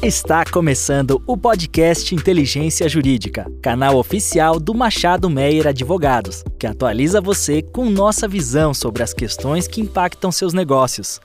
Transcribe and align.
Está 0.00 0.44
começando 0.44 1.20
o 1.26 1.36
podcast 1.36 2.14
Inteligência 2.14 2.88
Jurídica, 2.88 3.50
canal 3.60 3.96
oficial 3.96 4.60
do 4.60 4.72
Machado 4.72 5.28
Meyer 5.28 5.66
Advogados, 5.66 6.44
que 6.56 6.68
atualiza 6.68 7.20
você 7.20 7.62
com 7.62 7.90
nossa 7.90 8.28
visão 8.28 8.72
sobre 8.72 9.02
as 9.02 9.12
questões 9.12 9.66
que 9.66 9.80
impactam 9.80 10.30
seus 10.30 10.52
negócios. 10.52 11.20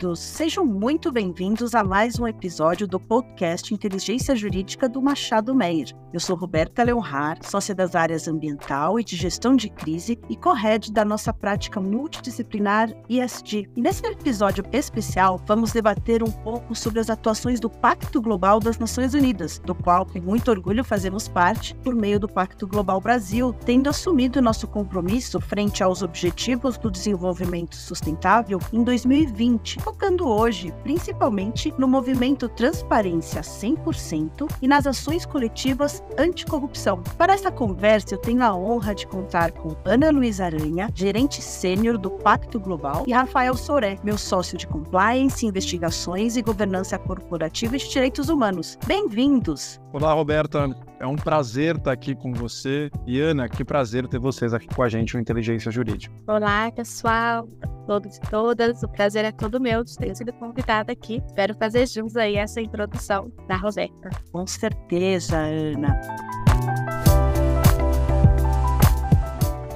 Todos, 0.00 0.18
sejam 0.18 0.64
muito 0.64 1.12
bem-vindos 1.12 1.74
a 1.74 1.84
mais 1.84 2.18
um 2.18 2.26
episódio 2.26 2.88
do 2.88 2.98
podcast 2.98 3.74
Inteligência 3.74 4.34
Jurídica 4.34 4.88
do 4.88 5.02
Machado 5.02 5.54
Meyer. 5.54 5.94
Eu 6.12 6.18
sou 6.18 6.34
Roberta 6.34 6.82
Leonhar, 6.82 7.38
sócia 7.42 7.74
das 7.74 7.94
áreas 7.94 8.26
ambiental 8.26 8.98
e 8.98 9.04
de 9.04 9.14
gestão 9.14 9.54
de 9.54 9.68
crise 9.68 10.18
e 10.28 10.36
co-head 10.36 10.90
da 10.92 11.04
nossa 11.04 11.32
prática 11.32 11.80
multidisciplinar 11.80 12.90
ISD. 13.08 13.70
E 13.76 13.80
nesse 13.80 14.04
episódio 14.06 14.64
especial, 14.72 15.40
vamos 15.46 15.72
debater 15.72 16.22
um 16.22 16.30
pouco 16.30 16.74
sobre 16.74 16.98
as 16.98 17.10
atuações 17.10 17.60
do 17.60 17.70
Pacto 17.70 18.20
Global 18.20 18.58
das 18.58 18.78
Nações 18.78 19.14
Unidas, 19.14 19.60
do 19.60 19.74
qual 19.74 20.04
com 20.04 20.20
muito 20.20 20.50
orgulho 20.50 20.82
fazemos 20.82 21.28
parte 21.28 21.74
por 21.76 21.94
meio 21.94 22.18
do 22.18 22.28
Pacto 22.28 22.66
Global 22.66 23.00
Brasil, 23.00 23.52
tendo 23.64 23.88
assumido 23.88 24.42
nosso 24.42 24.66
compromisso 24.66 25.40
frente 25.40 25.82
aos 25.82 26.02
Objetivos 26.02 26.76
do 26.78 26.90
Desenvolvimento 26.90 27.76
Sustentável 27.76 28.58
em 28.72 28.82
2020 28.82 29.50
2020, 29.50 29.78
focando 29.90 30.28
hoje 30.28 30.72
principalmente 30.84 31.74
no 31.76 31.88
movimento 31.88 32.48
Transparência 32.48 33.40
100% 33.40 34.48
e 34.62 34.68
nas 34.68 34.86
ações 34.86 35.26
coletivas 35.26 36.00
anticorrupção. 36.16 37.02
Para 37.18 37.32
essa 37.32 37.50
conversa, 37.50 38.14
eu 38.14 38.18
tenho 38.18 38.40
a 38.44 38.54
honra 38.54 38.94
de 38.94 39.04
contar 39.04 39.50
com 39.50 39.74
Ana 39.84 40.10
Luiz 40.10 40.40
Aranha, 40.40 40.88
gerente 40.94 41.42
sênior 41.42 41.98
do 41.98 42.08
Pacto 42.08 42.60
Global, 42.60 43.02
e 43.04 43.12
Rafael 43.12 43.56
Soré, 43.56 43.98
meu 44.04 44.16
sócio 44.16 44.56
de 44.56 44.64
compliance, 44.64 45.44
investigações 45.44 46.36
e 46.36 46.42
governança 46.42 46.96
corporativa 46.96 47.74
e 47.74 47.78
de 47.80 47.88
direitos 47.88 48.28
humanos. 48.28 48.78
Bem-vindos! 48.86 49.80
Olá, 49.92 50.12
Roberta. 50.12 50.70
É 51.00 51.06
um 51.06 51.16
prazer 51.16 51.74
estar 51.74 51.90
aqui 51.90 52.14
com 52.14 52.32
você. 52.32 52.88
E 53.08 53.20
Ana, 53.20 53.48
que 53.48 53.64
prazer 53.64 54.06
ter 54.06 54.20
vocês 54.20 54.54
aqui 54.54 54.68
com 54.68 54.84
a 54.84 54.88
gente 54.88 55.14
no 55.14 55.20
Inteligência 55.20 55.68
Jurídica. 55.68 56.14
Olá, 56.28 56.70
pessoal, 56.70 57.48
todos 57.88 58.16
e 58.16 58.20
todas. 58.20 58.84
O 58.84 58.88
prazer 58.88 59.24
é 59.24 59.32
todo 59.32 59.60
meu 59.60 59.82
de 59.82 59.96
ter 59.96 60.14
sido 60.14 60.32
convidada 60.34 60.92
aqui. 60.92 61.20
Espero 61.26 61.56
fazer 61.56 61.88
juntos 61.88 62.16
aí 62.16 62.36
essa 62.36 62.60
introdução 62.60 63.32
da 63.48 63.56
Roberta. 63.56 64.10
Com 64.30 64.46
certeza, 64.46 65.38
Ana. 65.38 66.00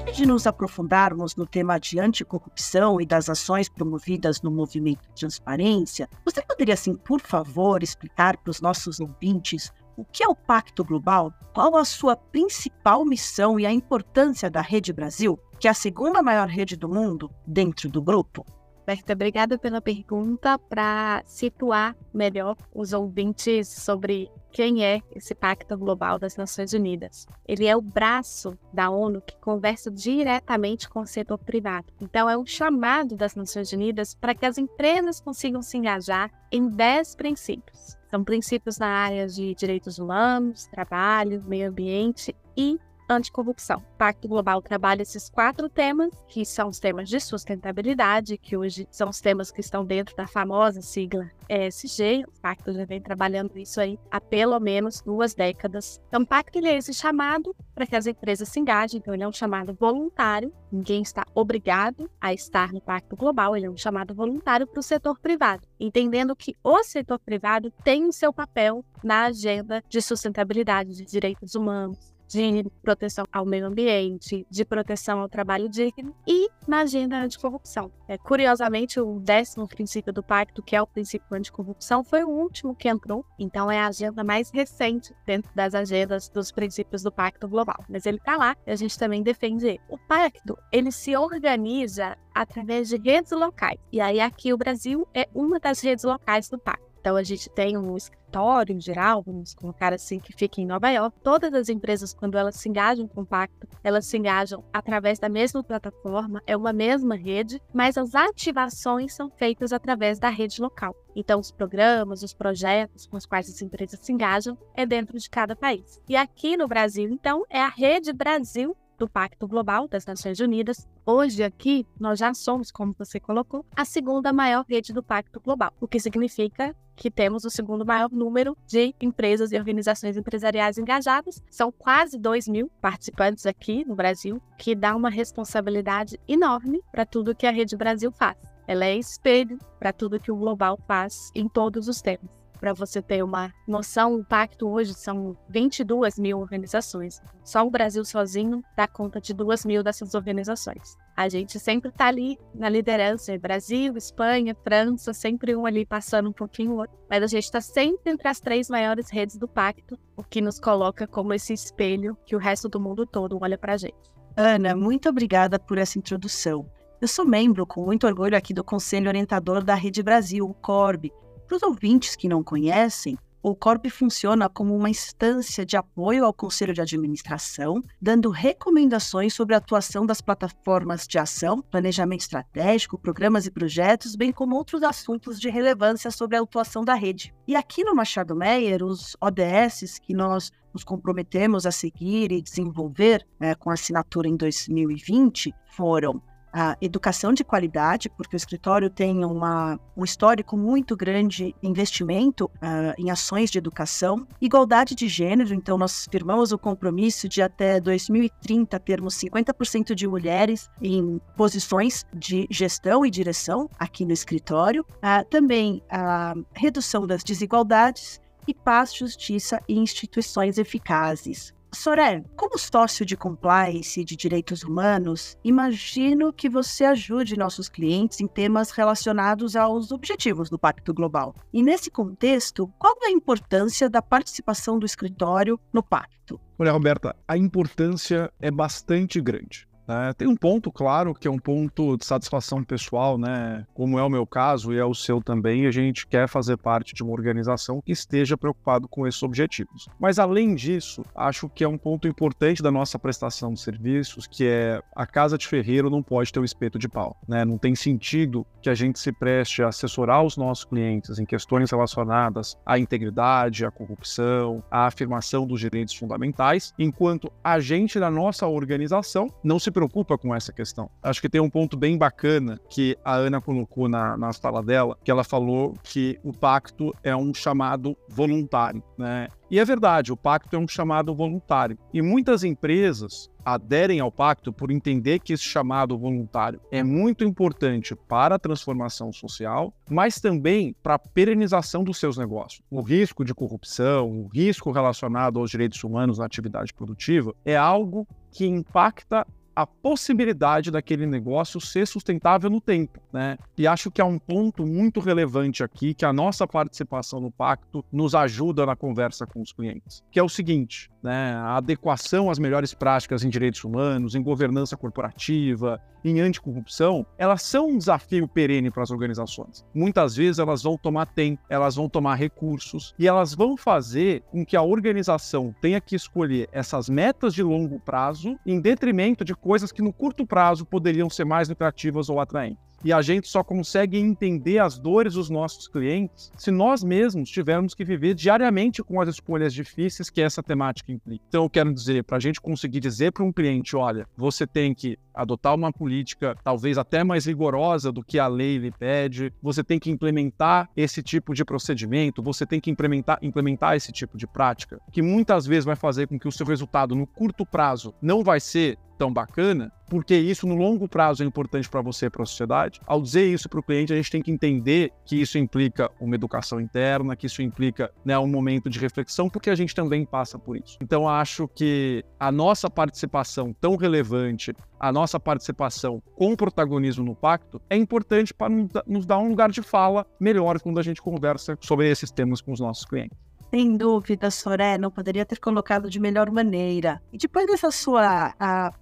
Antes 0.01 0.17
de 0.17 0.27
nos 0.27 0.47
aprofundarmos 0.47 1.35
no 1.35 1.45
tema 1.45 1.77
de 1.77 1.99
anticorrupção 1.99 3.01
e 3.01 3.07
das 3.07 3.29
ações 3.29 3.69
promovidas 3.69 4.43
no 4.43 4.51
movimento 4.53 5.01
de 5.09 5.23
transparência, 5.23 6.09
você 6.25 6.41
poderia, 6.41 6.75
assim, 6.75 6.95
por 6.95 7.21
favor, 7.21 7.83
explicar 7.83 8.37
para 8.37 8.53
os 8.53 8.61
nossos 8.61 9.01
ouvintes 9.01 9.73
o 9.97 10.05
que 10.05 10.25
é 10.25 10.29
o 10.29 10.35
Pacto 10.35 10.85
Global? 10.85 11.33
Qual 11.53 11.77
a 11.77 11.85
sua 11.85 12.17
principal 12.17 13.05
missão 13.05 13.59
e 13.59 13.67
a 13.67 13.73
importância 13.73 14.51
da 14.51 14.61
Rede 14.61 14.93
Brasil, 14.93 15.39
que 15.59 15.69
é 15.69 15.71
a 15.71 15.75
segunda 15.75 16.23
maior 16.23 16.49
rede 16.49 16.77
do 16.77 16.89
mundo 16.89 17.31
dentro 17.47 17.89
do 17.89 18.03
grupo? 18.03 18.45
Berta, 18.87 19.15
obrigada 19.15 19.57
pela 19.57 19.81
pergunta. 19.81 20.59
Para 20.59 21.23
situar 21.25 21.97
melhor 22.13 22.57
os 22.75 22.93
ouvintes 22.93 23.69
sobre 23.69 24.31
quem 24.53 24.85
é 24.85 25.01
esse 25.15 25.35
Pacto 25.35 25.77
Global 25.77 26.19
das 26.19 26.37
Nações 26.37 26.73
Unidas. 26.75 27.27
Ele 27.49 27.67
é 27.67 27.75
o 27.75 27.81
braço 27.81 28.59
da 28.73 28.91
ONU 28.91 29.23
que 29.23 29.37
conversa 29.39 29.91
diretamente 29.91 30.89
com 30.89 31.01
o 31.01 31.07
setor 31.07 31.39
privado. 31.39 31.87
Então, 32.01 32.29
é 32.29 32.37
um 32.37 32.45
chamado 32.45 33.17
das 33.17 33.35
Nações 33.35 33.73
Unidas 33.73 34.15
para 34.15 34.35
que 34.35 34.45
as 34.45 34.59
empresas 34.59 35.19
consigam 35.19 35.63
se 35.63 35.79
engajar 35.79 36.31
em 36.53 36.69
10 36.69 37.17
princípios. 37.17 37.97
São 38.15 38.23
princípios 38.23 38.79
na 38.79 38.87
área 38.87 39.27
de 39.27 39.57
direitos 39.57 39.99
humanos, 39.99 40.67
trabalho, 40.67 41.43
meio 41.49 41.69
ambiente 41.69 42.33
e 42.57 42.79
anticorrupção. 43.09 43.79
O 43.79 43.97
Pacto 43.99 44.29
Global 44.29 44.61
trabalha 44.63 45.03
esses 45.03 45.29
quatro 45.29 45.69
temas, 45.69 46.11
que 46.29 46.45
são 46.45 46.69
os 46.69 46.79
temas 46.79 47.09
de 47.09 47.21
sustentabilidade, 47.21 48.39
que 48.39 48.57
hoje 48.57 48.87
são 48.91 49.09
os 49.09 49.21
temas 49.21 49.51
que 49.51 49.61
estão 49.61 49.85
dentro 49.85 50.17
da 50.17 50.27
famosa 50.27 50.81
sigla 50.83 51.31
ESG. 51.49 52.25
O 52.27 52.41
Pacto 52.41 52.73
já 52.73 52.85
vem 52.85 53.01
trabalhando 53.01 53.59
isso 53.59 53.81
aí 53.81 53.99
há 54.11 54.21
pelo 54.21 54.59
menos 54.59 55.01
duas 55.01 55.35
décadas. 55.35 56.01
Então, 56.09 56.23
o 56.23 56.27
Pacto 56.27 56.59
ele 56.59 56.69
é 56.69 56.77
esse 56.77 56.93
chamado 56.93 57.55
para 57.75 57.87
que 57.87 57.97
as 57.97 58.07
empresas 58.07 58.49
se 58.49 58.61
engajem, 58.61 58.99
então 58.99 59.13
ele 59.13 59.23
é 59.23 59.29
um 59.29 59.33
chamado 59.33 59.75
voluntário, 59.75 60.53
ninguém 60.71 61.03
está 61.03 61.25
obrigado 61.35 62.11
a 62.21 62.33
estar 62.33 62.73
no 62.73 62.81
Pacto 62.81 63.17
Global, 63.17 63.57
ele 63.57 63.67
é 63.67 63.71
um 63.71 63.77
chamado 63.77 64.15
voluntário 64.15 64.67
para 64.67 64.81
o 64.81 64.83
setor 64.83 65.19
privado, 65.19 65.67
entendendo 65.79 66.37
que 66.37 66.57
o 66.63 66.83
setor 66.85 67.19
privado 67.19 67.73
tem 67.83 68.07
o 68.07 68.13
seu 68.13 68.33
papel 68.33 68.85
na 69.03 69.25
agenda 69.25 69.83
de 69.89 70.01
sustentabilidade 70.01 70.95
de 70.95 71.05
direitos 71.05 71.55
humanos, 71.55 72.14
de 72.27 72.65
proteção 72.83 73.25
ao 73.33 73.45
meio 73.45 73.67
ambiente, 73.67 74.47
de 74.51 74.65
proteção 74.65 75.21
ao 75.21 75.29
trabalho 75.29 75.69
digno 75.69 76.15
e 76.27 76.49
na 76.67 76.81
agenda 76.81 77.17
anticorrupção. 77.17 77.91
É, 78.09 78.19
curiosamente, 78.19 79.01
o 79.01 79.21
décimo 79.21 79.69
princípio 79.69 80.13
do 80.13 80.23
pacto, 80.23 80.63
que 80.63 80.77
é 80.77 80.83
o 80.83 80.87
princípio 80.87 81.27
anticorrupção, 81.33 82.05
foi 82.05 82.25
o 82.25 82.29
último 82.29 82.75
que 82.75 82.89
entrou, 82.89 83.25
então 83.39 83.71
é 83.71 83.81
a 83.81 83.87
agenda 83.87 84.25
mais 84.25 84.51
recente 84.51 85.15
dentro 85.27 85.51
das 85.55 85.75
agendas 85.75 86.29
dos 86.29 86.51
princípios 86.51 87.03
do 87.03 87.13
pacto 87.13 87.49
global. 87.49 87.85
Mas 87.89 88.07
ele 88.07 88.19
está 88.19 88.37
lá 88.37 88.57
e 88.67 88.71
a 88.71 88.77
gente 88.77 88.99
também 88.99 89.23
defende 89.23 89.67
ele. 89.67 89.81
O 89.89 89.99
pacto, 89.99 90.59
ele 90.73 90.91
se 90.91 91.17
organiza 91.17 92.17
através 92.35 92.89
de 92.89 92.97
redes 92.97 93.33
locais. 93.33 93.79
E 93.93 94.01
aí 94.01 94.21
aqui 94.21 94.53
o 94.53 94.59
Brasil 94.59 95.07
é 95.15 95.29
uma 95.35 95.61
das 95.61 95.81
redes 95.81 96.05
locais 96.05 96.49
do 96.49 96.59
pacto. 96.59 96.94
Então 97.05 97.17
a 97.17 97.23
gente 97.23 97.51
tem 97.51 97.77
um 97.77 97.99
escritório 97.99 98.75
em 98.75 98.81
geral, 98.81 99.23
vamos 99.23 99.55
colocar 99.55 99.93
assim, 99.93 100.19
que 100.19 100.33
fica 100.33 100.59
em 100.59 100.65
Nova 100.65 100.89
York. 100.89 101.15
Todas 101.23 101.53
as 101.53 101.69
empresas, 101.69 102.15
quando 102.15 102.39
elas 102.39 102.55
se 102.57 102.67
engajam 102.67 103.07
com 103.07 103.21
o 103.21 103.27
pacto, 103.27 103.69
elas 103.85 104.07
se 104.07 104.17
engajam 104.17 104.65
através 104.73 105.19
da 105.19 105.29
mesma 105.29 105.63
plataforma, 105.63 106.43
é 106.47 106.57
uma 106.57 106.73
mesma 106.73 107.15
rede, 107.15 107.61
mas 107.75 107.99
as 107.99 108.15
ativações 108.15 109.13
são 109.13 109.29
feitas 109.29 109.71
através 109.71 110.19
da 110.19 110.31
rede 110.31 110.63
local. 110.63 110.97
Então, 111.15 111.39
os 111.39 111.53
programas, 111.53 112.23
os 112.23 112.33
projetos 112.33 113.07
com 113.07 113.19
os 113.19 113.27
quais 113.27 113.51
as 113.51 113.61
empresas 113.61 114.01
se 114.01 114.11
engajam 114.11 114.57
é 114.75 114.87
dentro 114.87 115.19
de 115.19 115.29
cada 115.29 115.55
país. 115.55 116.01
E 116.09 116.17
aqui 116.17 116.57
no 116.57 116.67
Brasil, 116.67 117.11
então, 117.11 117.45
é 117.51 117.61
a 117.61 117.69
Rede 117.69 118.15
Brasil 118.15 118.75
do 118.99 119.09
Pacto 119.09 119.47
Global 119.47 119.89
das 119.89 120.07
Nações 120.07 120.41
Unidas. 120.41 120.89
Hoje 121.05 121.43
aqui 121.43 121.87
nós 121.99 122.19
já 122.19 122.33
somos, 122.35 122.71
como 122.71 122.95
você 122.99 123.19
colocou, 123.19 123.65
a 123.77 123.85
segunda 123.85 124.33
maior 124.33 124.65
rede 124.69 124.93
do 124.93 125.03
Pacto 125.03 125.41
Global, 125.41 125.73
o 125.81 125.89
que 125.89 125.99
significa 125.99 126.75
que 126.97 127.11
temos 127.11 127.45
o 127.45 127.51
segundo 127.51 127.85
maior 127.85 128.11
número 128.11 128.57
de 128.67 128.95
empresas 129.01 129.53
e 129.53 129.59
organizações 129.59 130.17
empresariais 130.17 130.79
engajadas. 130.79 131.43
São 131.51 131.73
quase 131.73 132.19
2 132.19 132.49
mil 132.49 132.71
participantes 132.81 133.47
aqui 133.47 133.85
no 133.85 133.95
Brasil, 133.95 134.41
que 134.59 134.75
dá 134.75 134.95
uma 134.95 135.11
responsabilidade 135.11 136.19
enorme 136.29 136.81
para 136.93 137.05
tudo 137.05 137.35
que 137.35 137.47
a 137.47 137.51
Rede 137.51 137.77
Brasil 137.77 138.13
faz. 138.13 138.39
Ela 138.67 138.87
é 138.87 138.97
espelho 138.97 139.59
para 139.79 139.93
tudo 139.93 140.21
que 140.21 140.31
o 140.31 140.37
Global 140.37 140.79
faz 140.87 141.31
em 141.35 141.49
todos 141.49 141.89
os 141.89 142.01
temas 142.01 142.44
para 142.59 142.73
você 142.73 143.03
ter 143.03 143.23
uma 143.23 143.53
noção, 143.67 144.17
o 144.17 144.25
pacto 144.25 144.69
hoje 144.69 144.95
são 144.95 145.37
22 145.49 146.19
mil 146.19 146.39
organizações. 146.39 147.21
Só 147.45 147.67
o 147.67 147.71
Brasil 147.71 148.05
sozinho 148.05 148.63
dá 148.77 148.87
conta 148.87 149.21
de 149.21 149.35
2 149.35 149.65
mil 149.65 149.83
dessas 149.83 150.15
organizações. 150.15 150.97
A 151.17 151.29
gente 151.29 151.61
sempre 151.61 151.91
está 151.91 152.07
ali 152.07 152.39
na 152.55 152.69
liderança, 152.69 153.39
Brasil, 153.39 153.97
Espanha, 153.97 154.57
França, 154.65 155.13
sempre 155.13 155.55
um 155.55 155.65
ali 155.65 155.87
passando 155.87 156.29
um 156.29 156.33
pouquinho 156.33 156.73
o 156.73 156.77
outro. 156.79 156.97
Mas 157.09 157.23
a 157.23 157.27
gente 157.27 157.45
está 157.45 157.61
sempre 157.61 158.11
entre 158.11 158.27
as 158.27 158.41
três 158.41 158.69
maiores 158.69 159.11
redes 159.11 159.37
do 159.37 159.47
pacto, 159.47 159.99
o 160.17 160.25
que 160.25 160.41
nos 160.41 160.59
coloca 160.59 161.07
como 161.07 161.33
esse 161.33 161.53
espelho 161.53 162.17
que 162.27 162.35
o 162.35 162.39
resto 162.39 162.69
do 162.69 162.81
mundo 162.81 163.07
todo 163.07 163.39
olha 163.41 163.57
para 163.57 163.75
a 163.75 163.77
gente. 163.77 163.95
Ana, 164.37 164.75
muito 164.75 165.09
obrigada 165.09 165.59
por 165.59 165.79
essa 165.79 165.99
introdução. 165.99 166.69
Eu 167.01 167.07
sou 167.07 167.25
membro, 167.25 167.67
com 167.67 167.85
muito 167.85 168.07
orgulho, 168.07 168.37
aqui 168.37 168.55
do 168.55 168.65
Conselho 168.65 169.09
Orientador 169.09 169.63
da 169.63 169.75
Rede 169.75 170.03
Brasil, 170.03 170.49
o 170.49 170.55
CORB, 170.55 171.13
para 171.47 171.57
os 171.57 171.63
ouvintes 171.63 172.17
que 172.17 172.29
não 172.29 172.43
conhecem, 172.43 173.19
o 173.47 173.55
CORP 173.55 173.91
funciona 173.91 174.49
como 174.49 174.75
uma 174.75 174.89
instância 174.89 175.67
de 175.67 175.77
apoio 175.77 176.25
ao 176.25 176.33
Conselho 176.33 176.73
de 176.73 176.81
Administração, 176.81 177.83
dando 178.01 178.31
recomendações 178.31 179.35
sobre 179.35 179.55
a 179.55 179.59
atuação 179.59 180.07
das 180.07 180.23
plataformas 180.23 181.07
de 181.07 181.19
ação, 181.19 181.61
planejamento 181.61 182.23
estratégico, 182.23 182.99
programas 182.99 183.45
e 183.45 183.51
projetos, 183.51 184.17
bem 184.17 184.33
como 184.33 184.57
outros 184.57 184.83
assuntos 184.83 185.39
de 185.39 185.51
relevância 185.51 186.11
sobre 186.11 186.39
a 186.39 186.41
atuação 186.41 186.83
da 186.83 186.95
rede. 186.95 187.35
E 187.47 187.55
aqui 187.55 187.85
no 187.85 187.95
Machado 187.95 188.35
Meyer, 188.35 188.83
os 188.83 189.15
ODS 189.21 189.99
que 189.99 190.15
nós 190.15 190.51
nos 190.73 190.83
comprometemos 190.83 191.67
a 191.67 191.71
seguir 191.71 192.33
e 192.33 192.41
desenvolver 192.41 193.27
é, 193.39 193.55
com 193.55 193.69
assinatura 193.69 194.27
em 194.27 194.37
2020 194.37 195.55
foram 195.67 196.23
a 196.55 196.77
educação 196.81 197.33
de 197.33 197.43
qualidade, 197.43 198.09
porque 198.09 198.37
o 198.37 198.39
escritório 198.39 198.89
tem 198.89 199.25
uma, 199.25 199.79
um 199.97 200.05
histórico 200.05 200.57
muito 200.57 200.97
grande 200.97 201.25
de 201.35 201.55
investimento 201.63 202.45
uh, 202.45 202.95
em 202.97 203.11
ações 203.11 203.51
de 203.51 203.59
educação, 203.59 204.27
igualdade 204.41 204.95
de 204.95 205.09
gênero, 205.09 205.53
então 205.53 205.77
nós 205.77 206.07
firmamos 206.11 206.53
o 206.53 206.59
compromisso 206.59 207.29
de 207.29 207.43
até 207.43 207.81
2030 207.81 208.79
termos 208.81 209.17
50% 209.17 209.95
de 209.95 210.07
mulheres 210.07 210.71
em 210.81 211.21
posições 211.37 212.05
de 212.15 212.47
gestão 212.49 213.05
e 213.05 213.11
direção 213.11 213.69
aqui 213.79 214.05
no 214.05 214.13
escritório, 214.13 214.83
uh, 214.83 215.29
também 215.29 215.83
a 215.91 216.35
redução 216.55 217.07
das 217.07 217.25
desigualdades 217.25 218.21
e 218.47 218.55
paz, 218.55 218.95
justiça 218.95 219.61
e 219.69 219.77
instituições 219.77 220.59
eficazes. 220.59 221.53
Soré, 221.75 222.23
como 222.37 222.57
sócio 222.57 223.05
de 223.05 223.17
compliance 223.17 224.01
e 224.01 224.05
de 224.05 224.17
direitos 224.17 224.63
humanos, 224.63 225.37
imagino 225.43 226.33
que 226.33 226.49
você 226.49 226.85
ajude 226.85 227.37
nossos 227.37 227.69
clientes 227.69 228.21
em 228.21 228.29
temas 228.29 228.71
relacionados 228.71 229.57
aos 229.57 229.91
objetivos 229.91 230.49
do 230.49 230.59
Pacto 230.59 230.95
Global. 230.95 231.35
E 231.53 231.63
nesse 231.63 231.91
contexto, 231.91 232.69
qual 232.79 232.95
é 233.03 233.07
a 233.09 233.11
importância 233.11 233.91
da 233.91 234.01
participação 234.01 234.79
do 234.79 234.87
escritório 234.87 235.59
no 235.73 235.83
Pacto? 235.83 236.41
Olha, 236.59 236.71
Roberta, 236.71 237.15
a 237.27 237.37
importância 237.37 238.33
é 238.41 238.51
bastante 238.51 239.21
grande. 239.21 239.67
É, 239.89 240.13
tem 240.13 240.27
um 240.27 240.37
ponto, 240.37 240.73
claro, 240.73 241.15
que 241.15 241.29
é 241.29 241.31
um 241.31 241.39
ponto 241.39 241.97
de 241.97 242.05
satisfação 242.05 242.65
pessoal, 242.65 243.19
né? 243.19 243.67
Como 243.75 243.99
é 243.99 244.03
o 244.03 244.09
meu 244.09 244.27
caso 244.27 244.73
e 244.73 244.79
é 244.79 244.85
o 244.85 244.95
seu 244.95 245.23
também, 245.23 245.67
a 245.67 245.71
gente 245.71 246.07
quer 246.07 246.27
fazer 246.29 246.57
parte 246.57 246.95
de 246.95 247.03
uma 247.03 247.13
organização 247.13 247.81
que 247.81 247.93
esteja 247.93 248.37
preocupado 248.37 248.89
com 248.89 249.07
esses 249.07 249.23
objetivos. 249.23 249.89
Mas 249.99 250.19
além 250.19 250.55
disso, 250.55 251.05
acho 251.15 251.49
que 251.49 251.63
é 251.63 251.69
um 251.69 251.79
ponto 251.79 252.09
importante 252.09 252.63
da 252.63 252.71
nossa 252.71 252.99
prestação 252.99 253.53
de 253.53 253.61
serviços, 253.61 254.27
que 254.27 254.47
é 254.47 254.81
a 254.95 255.07
casa 255.07 255.37
de 255.37 255.47
ferreiro 255.47 255.91
não 255.91 256.03
pode 256.03 256.33
ter 256.33 256.41
um 256.41 256.45
espeto 256.45 256.79
de 256.79 256.89
pau, 256.89 257.17
né? 257.29 257.45
Não 257.45 257.59
tem 257.59 257.75
sentido 257.75 258.47
que 258.63 258.71
a 258.71 258.75
gente 258.75 258.99
se 258.99 259.13
preste 259.13 259.63
a 259.63 259.69
assessorar 259.69 260.25
os 260.25 260.37
nossos 260.37 260.65
clientes 260.65 261.19
em 261.19 261.27
questões 261.27 261.71
relacionadas 261.71 262.57
à 262.65 262.79
integridade, 262.79 263.67
à 263.67 263.71
corrupção, 263.71 264.63
à 264.71 264.87
afirmação 264.87 265.47
dos 265.47 265.61
direitos 265.61 265.95
fundamentais, 265.95 266.73
enquanto 266.79 267.31
a 267.43 267.61
gente 267.61 268.01
da 268.01 268.11
nossa 268.11 268.47
organização 268.47 269.29
não 269.43 269.59
se 269.59 269.71
preocupa 269.75 270.17
com 270.17 270.35
essa 270.35 270.53
questão. 270.53 270.89
Acho 271.03 271.21
que 271.21 271.29
tem 271.29 271.41
um 271.41 271.51
ponto 271.51 271.77
bem 271.77 271.99
bacana 271.99 272.59
que 272.71 272.97
a 273.05 273.15
Ana 273.15 273.41
colocou 273.41 273.89
na, 273.89 274.17
na 274.17 274.33
fala 274.33 274.63
dela, 274.63 274.97
que 275.05 275.11
ela 275.11 275.25
falou 275.25 275.75
que 275.83 276.19
o 276.23 276.33
pacto 276.33 276.95
é 277.03 277.15
um 277.15 277.35
chamado 277.35 277.97
voluntário, 278.09 278.83
né? 278.97 279.29
E 279.51 279.59
é 279.59 279.65
verdade, 279.65 280.13
o 280.13 280.17
pacto 280.17 280.57
é 280.57 280.59
um 280.59 280.67
chamado 280.67 281.15
voluntário. 281.15 281.79
E 281.93 282.01
muitas 282.01 282.43
empresas 282.43 283.31
aderem 283.45 284.01
ao 284.01 284.11
pacto 284.11 284.53
por 284.53 284.71
entender 284.71 285.19
que 285.19 285.33
esse 285.33 285.45
chamado 285.45 285.99
voluntário 285.99 286.61
é 286.73 286.83
muito 286.83 287.25
importante 287.25 287.95
para 287.95 288.37
a 288.37 288.39
transformação 288.39 289.13
social, 289.13 289.73
mas 289.91 290.19
também 290.19 290.75
para 290.83 290.95
a 290.95 290.99
perenização 290.99 291.85
dos 291.85 291.99
seus 291.99 292.17
negócios. 292.17 292.63
O 292.71 292.81
risco 292.81 293.25
de 293.25 293.35
corrupção, 293.35 294.11
o 294.11 294.29
risco 294.29 294.71
relacionado 294.71 295.39
aos 295.39 295.51
direitos 295.51 295.83
humanos 295.85 296.19
na 296.19 296.25
atividade 296.25 296.73
produtiva 296.73 297.35
é 297.45 297.57
algo 297.57 298.09
que 298.33 298.47
impacta 298.47 299.27
a 299.55 299.67
possibilidade 299.67 300.71
daquele 300.71 301.07
negócio 301.07 301.61
ser 301.61 301.87
sustentável 301.87 302.51
no 302.51 302.61
tempo, 302.61 303.01
né? 303.13 303.39
E 303.57 303.67
acho 303.67 303.91
que 303.91 304.01
é 304.01 304.05
um 304.05 304.19
ponto 304.19 304.67
muito 304.67 305.01
relevante 305.01 305.63
aqui 305.63 305.95
que 305.95 306.05
a 306.05 306.13
nossa 306.13 306.47
participação 306.47 307.21
no 307.21 307.31
pacto 307.31 307.85
nos 307.93 308.15
ajuda 308.15 308.67
na 308.67 308.75
conversa 308.75 309.27
com 309.27 309.41
os 309.41 309.53
clientes, 309.53 310.03
que 310.11 310.19
é 310.19 310.23
o 310.23 310.29
seguinte, 310.29 310.91
né? 311.03 311.35
A 311.35 311.57
adequação 311.57 312.31
às 312.31 312.39
melhores 312.39 312.75
práticas 312.75 313.25
em 313.25 313.29
direitos 313.29 313.63
humanos, 313.65 314.15
em 314.15 314.23
governança 314.23 314.77
corporativa, 314.77 315.81
em 316.05 316.21
anticorrupção, 316.21 317.07
elas 317.17 317.43
são 317.43 317.69
um 317.69 317.79
desafio 317.79 318.29
perene 318.29 318.71
para 318.71 318.83
as 318.83 318.91
organizações. 318.91 319.65
Muitas 319.75 320.15
vezes 320.15 320.39
elas 320.39 320.63
vão 320.63 320.77
tomar 320.77 321.07
tempo, 321.07 321.43
elas 321.49 321.77
vão 321.77 321.89
tomar 321.89 322.17
recursos 322.17 322.95
e 322.99 323.09
elas 323.09 323.35
vão 323.35 323.57
fazer 323.57 324.23
com 324.31 324.45
que 324.45 324.57
a 324.57 324.63
organização 324.63 325.55
tenha 325.61 325.81
que 325.81 325.97
escolher 325.97 326.49
essas 326.53 326.89
metas 326.89 327.33
de 327.33 327.43
longo 327.43 327.81
prazo 327.81 328.39
em 328.45 328.61
detrimento 328.61 329.25
de 329.25 329.35
coisas 329.35 329.73
que 329.73 329.83
no 329.83 329.93
curto 329.93 330.27
prazo 330.27 330.67
poderiam 330.67 331.09
ser 331.09 331.25
mais 331.25 331.49
lucrativas 331.49 332.09
ou 332.09 332.21
atraentes. 332.21 332.74
E 332.85 332.93
a 332.93 333.01
gente 333.01 333.27
só 333.29 333.43
consegue 333.43 333.97
entender 333.97 334.59
as 334.59 334.79
dores 334.79 335.15
dos 335.15 335.31
nossos 335.31 335.67
clientes 335.67 336.31
se 336.37 336.51
nós 336.51 336.85
mesmos 336.85 337.31
tivermos 337.31 337.75
que 337.75 337.83
viver 337.83 338.15
diariamente 338.15 338.83
com 338.83 339.01
as 339.01 339.09
escolhas 339.09 339.55
difíceis 339.55 340.11
que 340.11 340.21
essa 340.21 340.43
temática 340.43 340.93
implica. 340.93 341.25
Então, 341.27 341.45
eu 341.45 341.51
quero 341.51 341.73
dizer, 341.73 342.05
para 342.05 342.19
a 342.19 342.21
gente 342.21 342.41
conseguir 342.43 342.81
dizer 342.81 343.13
para 343.13 343.25
um 343.25 343.33
cliente: 343.33 343.75
olha, 343.75 344.07
você 344.15 344.47
tem 344.47 344.75
que 344.75 344.99
adotar 345.15 345.55
uma 345.55 345.73
política 345.73 346.37
talvez 346.45 346.77
até 346.77 347.03
mais 347.03 347.25
rigorosa 347.25 347.91
do 347.91 348.05
que 348.05 348.19
a 348.19 348.27
lei 348.27 348.59
lhe 348.59 348.71
pede, 348.71 349.33
você 349.41 349.65
tem 349.65 349.79
que 349.79 349.91
implementar 349.91 350.69
esse 350.77 351.03
tipo 351.03 351.33
de 351.33 351.45
procedimento, 351.45 352.23
você 352.23 352.45
tem 352.45 352.61
que 352.61 352.71
implementar, 352.71 353.19
implementar 353.23 353.77
esse 353.77 353.93
tipo 353.93 354.19
de 354.19 354.27
prática, 354.27 354.79
que 354.93 355.01
muitas 355.01 355.47
vezes 355.47 355.65
vai 355.65 355.77
fazer 355.77 356.09
com 356.09 356.19
que 356.19 356.29
o 356.29 356.33
seu 356.33 356.45
resultado 356.45 356.95
no 356.95 357.07
curto 357.07 357.47
prazo 357.47 357.95
não 358.03 358.23
vai 358.23 358.41
ser 358.41 358.77
tão 358.99 359.13
bacana, 359.13 359.73
porque 359.89 360.17
isso 360.17 360.47
no 360.47 360.55
longo 360.55 360.89
prazo 360.89 361.23
é 361.23 361.27
importante 361.27 361.69
para 361.69 361.83
você 361.83 362.07
e 362.07 362.11
para 362.11 362.23
a 362.23 362.27
sociedade. 362.27 362.81
Ao 362.87 363.01
dizer 363.01 363.27
isso 363.27 363.49
para 363.49 363.61
o 363.61 363.63
cliente, 363.63 363.93
a 363.93 363.97
gente 363.97 364.11
tem 364.11 364.23
que 364.23 364.31
entender 364.31 364.91
que 365.05 365.21
isso 365.21 365.39
implica 365.39 365.91
uma 366.01 366.15
educação 366.15 366.61
interna, 366.61 367.15
que 367.15 367.27
isso 367.27 367.43
implica 367.43 367.91
né, 368.05 368.19
um 368.19 368.27
momento 368.27 368.71
de 368.71 368.79
reflexão, 368.79 369.29
porque 369.29 369.51
a 369.51 369.55
gente 369.55 369.75
também 369.75 370.05
passa 370.05 370.39
por 370.39 370.57
isso. 370.57 370.79
Então, 370.83 371.09
acho 371.09 371.49
que 371.49 372.05
a 372.19 372.33
nossa 372.33 372.71
participação 372.71 373.53
tão 373.53 373.77
relevante, 373.77 374.55
a 374.79 374.93
nossa 374.93 375.21
participação 375.21 376.03
com 376.17 376.35
protagonismo 376.35 377.05
no 377.05 377.15
pacto, 377.15 377.61
é 377.69 377.77
importante 377.77 378.33
para 378.33 378.53
nos 378.87 379.07
dar 379.07 379.19
um 379.19 379.29
lugar 379.29 379.51
de 379.51 379.63
fala 379.63 380.07
melhor 380.19 380.61
quando 380.61 380.79
a 380.79 380.83
gente 380.83 381.01
conversa 381.01 381.57
sobre 381.61 381.91
esses 381.91 382.11
temas 382.11 382.41
com 382.41 382.53
os 382.53 382.61
nossos 382.61 382.85
clientes. 382.85 383.17
Sem 383.55 383.77
dúvida, 383.77 384.33
Soré, 384.33 384.77
não 384.77 384.91
poderia 384.91 385.25
ter 385.25 385.39
colocado 385.39 385.89
de 385.89 386.01
melhor 386.01 386.29
maneira. 386.29 387.01
E 387.13 387.17
depois 387.17 387.47
dessa 387.47 387.71
sua 387.71 388.35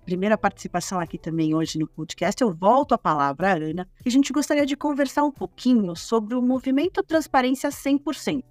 primeira 0.06 0.38
participação 0.38 0.98
aqui 0.98 1.18
também 1.18 1.54
hoje 1.54 1.78
no 1.78 1.86
podcast, 1.86 2.42
eu 2.42 2.50
volto 2.50 2.94
a 2.94 2.98
palavra 2.98 3.50
à 3.50 3.52
Ana, 3.52 3.86
e 4.02 4.08
a 4.08 4.10
gente 4.10 4.32
gostaria 4.32 4.64
de 4.64 4.74
conversar 4.74 5.24
um 5.24 5.30
pouquinho 5.30 5.94
sobre 5.94 6.34
o 6.34 6.40
movimento 6.40 7.02
Transparência 7.02 7.68
100% 7.68 8.42